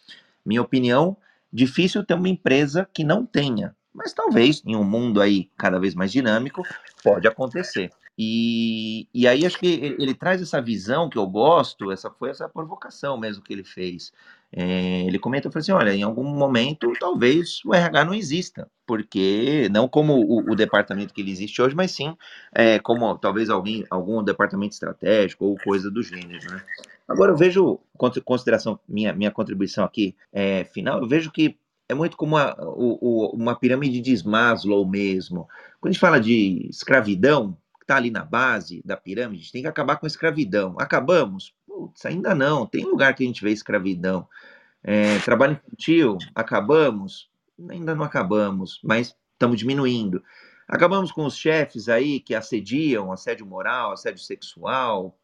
[0.46, 1.18] Minha opinião,
[1.52, 3.76] difícil ter uma empresa que não tenha.
[3.92, 6.62] Mas talvez, em um mundo aí cada vez mais dinâmico,
[7.04, 7.90] pode acontecer.
[8.16, 12.30] E, e aí acho que ele, ele traz essa visão que eu gosto, essa foi
[12.30, 14.14] essa provocação mesmo que ele fez.
[14.52, 19.88] É, ele comenta assim: olha, em algum momento talvez o RH não exista, porque não
[19.88, 22.16] como o, o departamento que ele existe hoje, mas sim
[22.54, 26.52] é, como talvez alguém, algum departamento estratégico ou coisa do gênero.
[26.52, 26.62] Né?
[27.08, 27.80] Agora eu vejo,
[28.26, 32.56] consideração, minha, minha contribuição aqui é, final, eu vejo que é muito como uma,
[33.34, 35.48] uma pirâmide de Maslow mesmo.
[35.82, 39.98] Quando a gente fala de escravidão, está ali na base da pirâmide, tem que acabar
[39.98, 40.76] com a escravidão.
[40.80, 41.54] Acabamos?
[41.80, 42.66] Putz, ainda não.
[42.66, 44.28] Tem lugar que a gente vê escravidão.
[44.84, 47.30] É, trabalho infantil, acabamos?
[47.70, 50.22] Ainda não acabamos, mas estamos diminuindo.
[50.68, 55.18] Acabamos com os chefes aí que assediam, assédio moral, assédio sexual.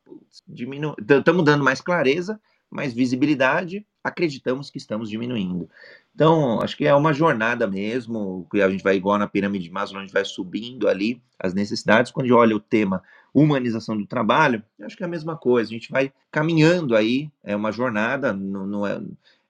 [0.50, 2.40] Estamos dando mais clareza,
[2.72, 5.70] mais visibilidade, acreditamos que estamos diminuindo.
[6.16, 9.72] Então, acho que é uma jornada mesmo, que a gente vai igual na pirâmide de
[9.72, 12.10] Maslow, a gente vai subindo ali as necessidades.
[12.10, 13.04] Quando a gente olha o tema
[13.34, 17.54] humanização do trabalho, acho que é a mesma coisa, a gente vai caminhando aí, é
[17.54, 19.02] uma jornada, não, não é,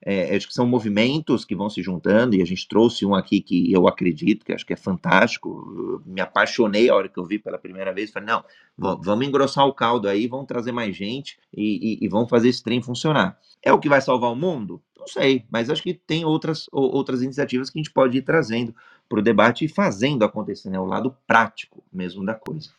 [0.08, 3.40] é, acho que são movimentos que vão se juntando, e a gente trouxe um aqui
[3.40, 7.40] que eu acredito, que acho que é fantástico, me apaixonei a hora que eu vi
[7.40, 8.44] pela primeira vez, falei, não,
[8.78, 12.62] vamos engrossar o caldo aí, vamos trazer mais gente e, e, e vamos fazer esse
[12.62, 13.36] trem funcionar.
[13.60, 14.80] É o que vai salvar o mundo?
[14.96, 18.72] Não sei, mas acho que tem outras, outras iniciativas que a gente pode ir trazendo
[19.08, 20.78] para o debate e fazendo acontecer, né?
[20.78, 22.70] O lado prático mesmo da coisa.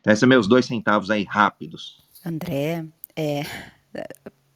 [0.00, 2.02] Então, esses são meus dois centavos aí rápidos.
[2.24, 2.84] André,
[3.16, 3.42] é,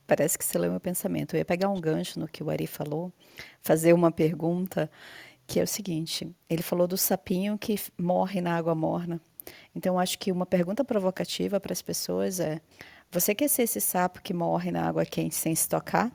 [0.07, 1.35] parece que você leu meu pensamento.
[1.35, 3.13] Eu ia pegar um gancho no que o Ari falou,
[3.61, 4.91] fazer uma pergunta,
[5.47, 9.21] que é o seguinte: ele falou do sapinho que morre na água morna.
[9.75, 12.61] Então, acho que uma pergunta provocativa para as pessoas é:
[13.11, 16.11] você quer ser esse sapo que morre na água quente sem se tocar?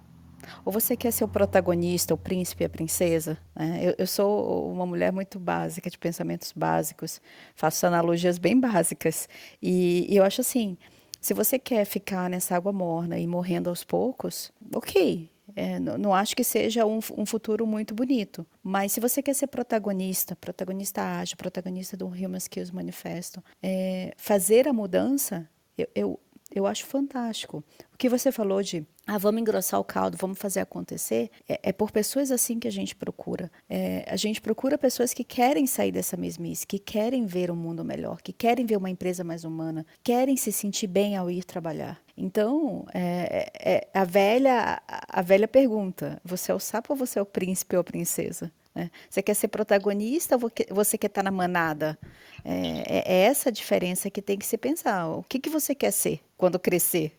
[0.65, 3.37] Ou você quer ser o protagonista, o príncipe, a princesa?
[3.55, 3.79] Né?
[3.83, 7.21] Eu, eu, sou uma mulher muito básica, de pensamentos básicos,
[7.55, 9.29] faço analogias bem básicas.
[9.61, 10.77] E, e eu acho assim:
[11.21, 16.13] se você quer ficar nessa água morna e morrendo aos poucos, ok, É, não, não,
[16.13, 18.47] acho que seja um, um, futuro muito bonito.
[18.63, 24.65] Mas se você quer ser protagonista, protagonista ágil, protagonista do Human Skills Manifesto, é, fazer
[24.65, 26.19] a mudança, eu, eu,
[26.55, 27.61] eu acho fantástico.
[27.93, 31.73] O que você falou de ah, vamos engrossar o caldo, vamos fazer acontecer, é, é
[31.73, 33.51] por pessoas assim que a gente procura.
[33.69, 37.83] É, a gente procura pessoas que querem sair dessa mesmice, que querem ver um mundo
[37.83, 41.99] melhor, que querem ver uma empresa mais humana, querem se sentir bem ao ir trabalhar.
[42.15, 47.19] Então, é, é, é a, velha, a velha pergunta: você é o sapo ou você
[47.19, 48.49] é o príncipe ou a princesa?
[48.73, 48.89] Né?
[49.09, 51.99] Você quer ser protagonista ou você quer estar na manada?
[52.45, 52.53] É,
[52.87, 55.09] é, é, essa a diferença que tem que se pensar.
[55.09, 57.11] O que, que você quer ser quando crescer?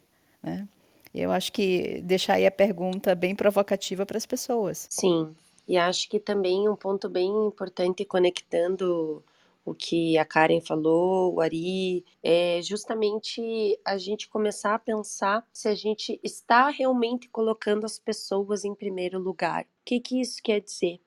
[0.42, 0.66] Né?
[1.14, 4.86] Eu acho que deixar aí a pergunta bem provocativa para as pessoas.
[4.90, 5.34] Sim,
[5.66, 9.22] e acho que também um ponto bem importante conectando
[9.64, 15.68] o que a Karen falou, o Ari, é justamente a gente começar a pensar se
[15.68, 19.62] a gente está realmente colocando as pessoas em primeiro lugar.
[19.62, 21.00] O que, que isso quer dizer?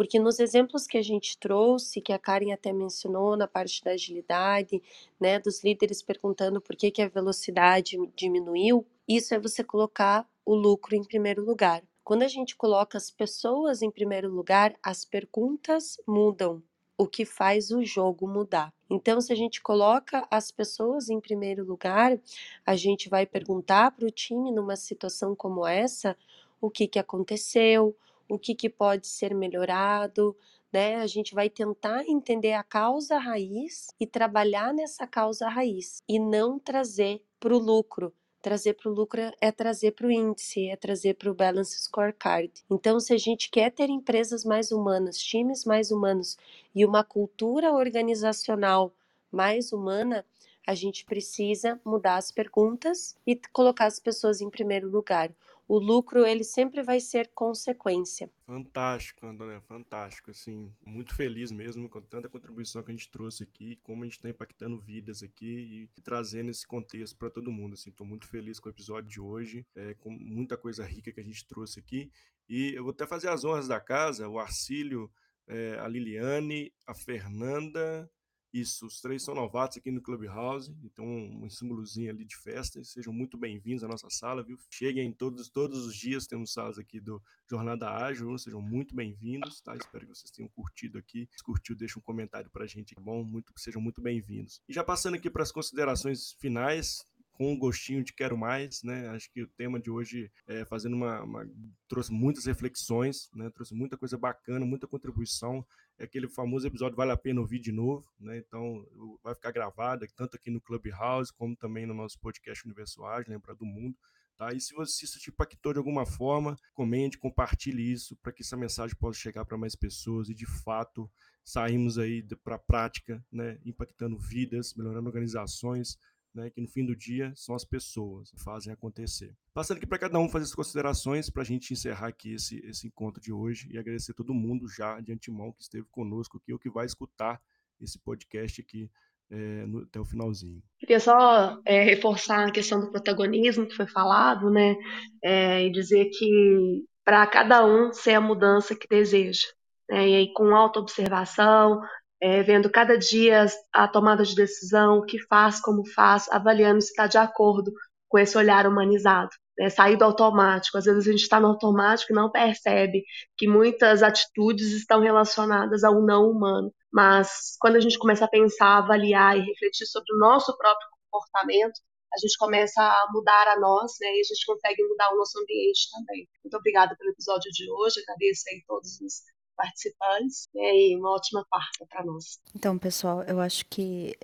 [0.00, 3.90] Porque nos exemplos que a gente trouxe, que a Karen até mencionou na parte da
[3.90, 4.82] agilidade,
[5.20, 10.54] né, dos líderes perguntando por que, que a velocidade diminuiu, isso é você colocar o
[10.54, 11.82] lucro em primeiro lugar.
[12.02, 16.62] Quando a gente coloca as pessoas em primeiro lugar, as perguntas mudam,
[16.96, 18.72] o que faz o jogo mudar.
[18.88, 22.18] Então, se a gente coloca as pessoas em primeiro lugar,
[22.64, 26.16] a gente vai perguntar para o time numa situação como essa
[26.58, 27.94] o que, que aconteceu,
[28.30, 30.36] o que, que pode ser melhorado,
[30.72, 30.96] né?
[30.96, 36.58] A gente vai tentar entender a causa raiz e trabalhar nessa causa raiz e não
[36.58, 41.14] trazer para o lucro, trazer para o lucro é trazer para o índice, é trazer
[41.14, 42.52] para o balance scorecard.
[42.70, 46.36] Então, se a gente quer ter empresas mais humanas, times mais humanos
[46.74, 48.94] e uma cultura organizacional
[49.30, 50.24] mais humana,
[50.66, 55.32] a gente precisa mudar as perguntas e colocar as pessoas em primeiro lugar
[55.70, 58.28] o lucro ele sempre vai ser consequência.
[58.44, 63.76] Fantástico, Antônia, fantástico, assim, muito feliz mesmo com tanta contribuição que a gente trouxe aqui,
[63.76, 67.90] como a gente está impactando vidas aqui e, trazendo esse contexto para todo mundo, assim,
[67.90, 71.24] estou muito feliz com o episódio de hoje, é, com muita coisa rica que a
[71.24, 72.10] gente trouxe aqui,
[72.48, 75.08] e eu vou até fazer as honras da casa, o Arcílio,
[75.46, 78.10] é, a Liliane, a Fernanda,
[78.52, 82.82] isso, os três são novatos aqui no Clubhouse, então um, símbolozinho ali de festa.
[82.82, 84.58] Sejam muito bem-vindos à nossa sala, viu?
[84.68, 89.76] Cheguem todos, todos os dias, temos salas aqui do Jornada Ágil, sejam muito bem-vindos, tá?
[89.76, 91.28] Espero que vocês tenham curtido aqui.
[91.36, 93.22] Se curtiu, deixa um comentário pra gente, tá bom?
[93.22, 94.60] Muito, sejam muito bem-vindos.
[94.68, 97.04] E já passando aqui para as considerações finais,
[97.40, 99.08] com um gostinho de quero mais, né?
[99.08, 101.50] Acho que o tema de hoje é fazendo uma, uma,
[101.88, 103.48] trouxe muitas reflexões, né?
[103.48, 105.64] Trouxe muita coisa bacana, muita contribuição
[105.96, 108.36] é aquele famoso episódio vale a pena ouvir de novo, né?
[108.36, 108.86] Então
[109.24, 113.54] vai ficar gravado tanto aqui no Clubhouse como também no nosso podcast Universo Ágil, lembra
[113.54, 113.96] do mundo.
[114.36, 114.52] Tá?
[114.52, 118.56] E se você se te impactou de alguma forma, comente, compartilhe isso para que essa
[118.56, 121.10] mensagem possa chegar para mais pessoas e de fato
[121.42, 123.58] saímos aí para a prática, né?
[123.64, 125.96] impactando vidas, melhorando organizações,
[126.34, 129.34] né, que no fim do dia são as pessoas que fazem acontecer.
[129.52, 132.86] Passando aqui para cada um fazer as considerações para a gente encerrar aqui esse, esse
[132.86, 136.58] encontro de hoje e agradecer todo mundo já de antemão que esteve conosco aqui ou
[136.58, 137.40] que vai escutar
[137.80, 138.90] esse podcast aqui
[139.30, 140.62] é, no, até o finalzinho.
[140.78, 144.76] Queria só é, reforçar a questão do protagonismo que foi falado, né,
[145.22, 149.48] é, e dizer que para cada um ser a mudança que deseja.
[149.88, 151.80] Né, e aí com autoobservação,
[152.20, 156.88] é, vendo cada dia a tomada de decisão, o que faz, como faz, avaliando se
[156.88, 157.72] está de acordo
[158.08, 159.30] com esse olhar humanizado.
[159.58, 159.70] Né?
[159.70, 160.76] Sair do automático.
[160.78, 163.04] Às vezes a gente está no automático e não percebe
[163.36, 166.72] que muitas atitudes estão relacionadas ao não humano.
[166.92, 171.80] Mas quando a gente começa a pensar, avaliar e refletir sobre o nosso próprio comportamento,
[172.12, 175.38] a gente começa a mudar a nós, né, e a gente consegue mudar o nosso
[175.38, 176.28] ambiente também.
[176.44, 179.22] Muito obrigada pelo episódio de hoje, agradeço aí todos os
[179.60, 182.40] participantes né, e uma ótima quarta para nós.
[182.54, 184.16] Então, pessoal, eu acho que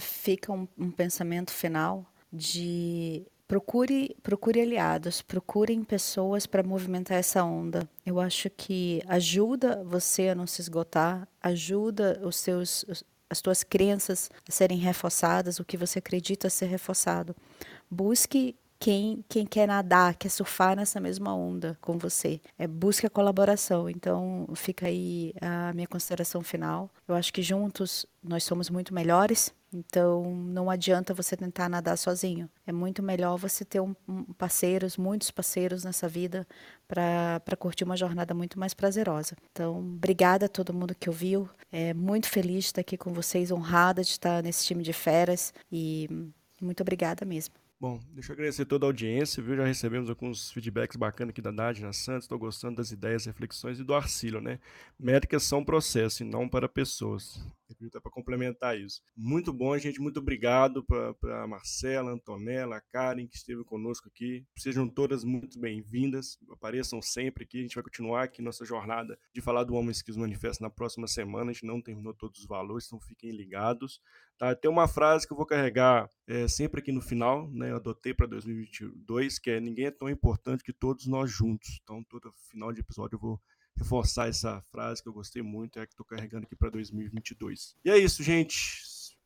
[0.00, 7.88] fica um, um pensamento final de procure procure aliados, procurem pessoas para movimentar essa onda.
[8.06, 12.84] Eu acho que ajuda você a não se esgotar, ajuda os seus
[13.30, 17.36] as tuas crenças a serem reforçadas, o que você acredita ser reforçado.
[17.90, 22.40] Busque quem, quem quer nadar, quer surfar nessa mesma onda com você.
[22.58, 23.90] É, busque a colaboração.
[23.90, 26.90] Então, fica aí a minha consideração final.
[27.06, 29.52] Eu acho que juntos nós somos muito melhores.
[29.72, 32.48] Então, não adianta você tentar nadar sozinho.
[32.66, 36.46] É muito melhor você ter um, um parceiros, muitos parceiros nessa vida,
[36.86, 39.36] para curtir uma jornada muito mais prazerosa.
[39.52, 41.48] Então, obrigada a todo mundo que ouviu.
[41.70, 45.52] É muito feliz de estar aqui com vocês, honrada de estar nesse time de feras.
[45.70, 46.08] E
[46.60, 47.54] muito obrigada mesmo.
[47.80, 49.56] Bom, deixa eu agradecer toda a audiência, viu?
[49.56, 53.84] Já recebemos alguns feedbacks bacanas aqui da Nádia Santos, estou gostando das ideias, reflexões e
[53.84, 54.58] do Arcílio, né?
[54.98, 57.40] Métricas são processo e não para pessoas.
[57.90, 59.02] Para complementar isso.
[59.16, 60.00] Muito bom, gente.
[60.00, 64.46] Muito obrigado para Marcela, Antonella, Karen, que esteve conosco aqui.
[64.56, 66.38] Sejam todas muito bem-vindas.
[66.50, 67.58] Apareçam sempre aqui.
[67.58, 71.06] A gente vai continuar aqui nossa jornada de falar do Homem Skills Manifesto na próxima
[71.06, 71.50] semana.
[71.50, 74.00] A gente não terminou todos os valores, então fiquem ligados.
[74.38, 74.54] Tá?
[74.54, 77.70] Tem uma frase que eu vou carregar é, sempre aqui no final, né?
[77.70, 81.80] Eu adotei para 2022, que é ninguém é tão importante que todos nós juntos.
[81.82, 83.40] Então, todo final de episódio eu vou
[83.78, 87.76] reforçar essa frase que eu gostei muito, é que estou carregando aqui para 2022.
[87.84, 88.82] E é isso, gente.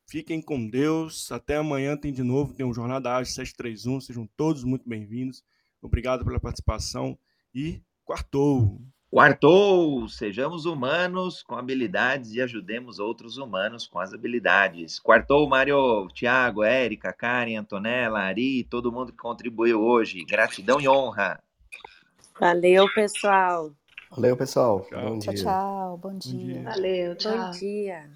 [0.07, 1.31] Fiquem com Deus.
[1.31, 4.01] Até amanhã tem de novo, tem um Jornada Ágil 731.
[4.01, 5.43] Sejam todos muito bem-vindos.
[5.81, 7.17] Obrigado pela participação
[7.53, 8.79] e quartou!
[9.09, 10.07] Quartou!
[10.09, 14.97] Sejamos humanos com habilidades e ajudemos outros humanos com as habilidades.
[14.97, 20.25] Quartou, Mário, Tiago, Érica, Karen, Antonella, Ari, todo mundo que contribuiu hoje.
[20.25, 21.39] Gratidão e honra.
[22.39, 23.71] Valeu, pessoal.
[24.15, 24.89] Valeu, pessoal.
[24.89, 24.99] Tchau.
[24.99, 25.33] Bom Tchau, dia.
[25.33, 25.97] tchau.
[25.97, 26.61] Bom dia.
[26.61, 26.63] dia.
[26.63, 27.33] Valeu, tchau.
[27.33, 28.13] Bom dia.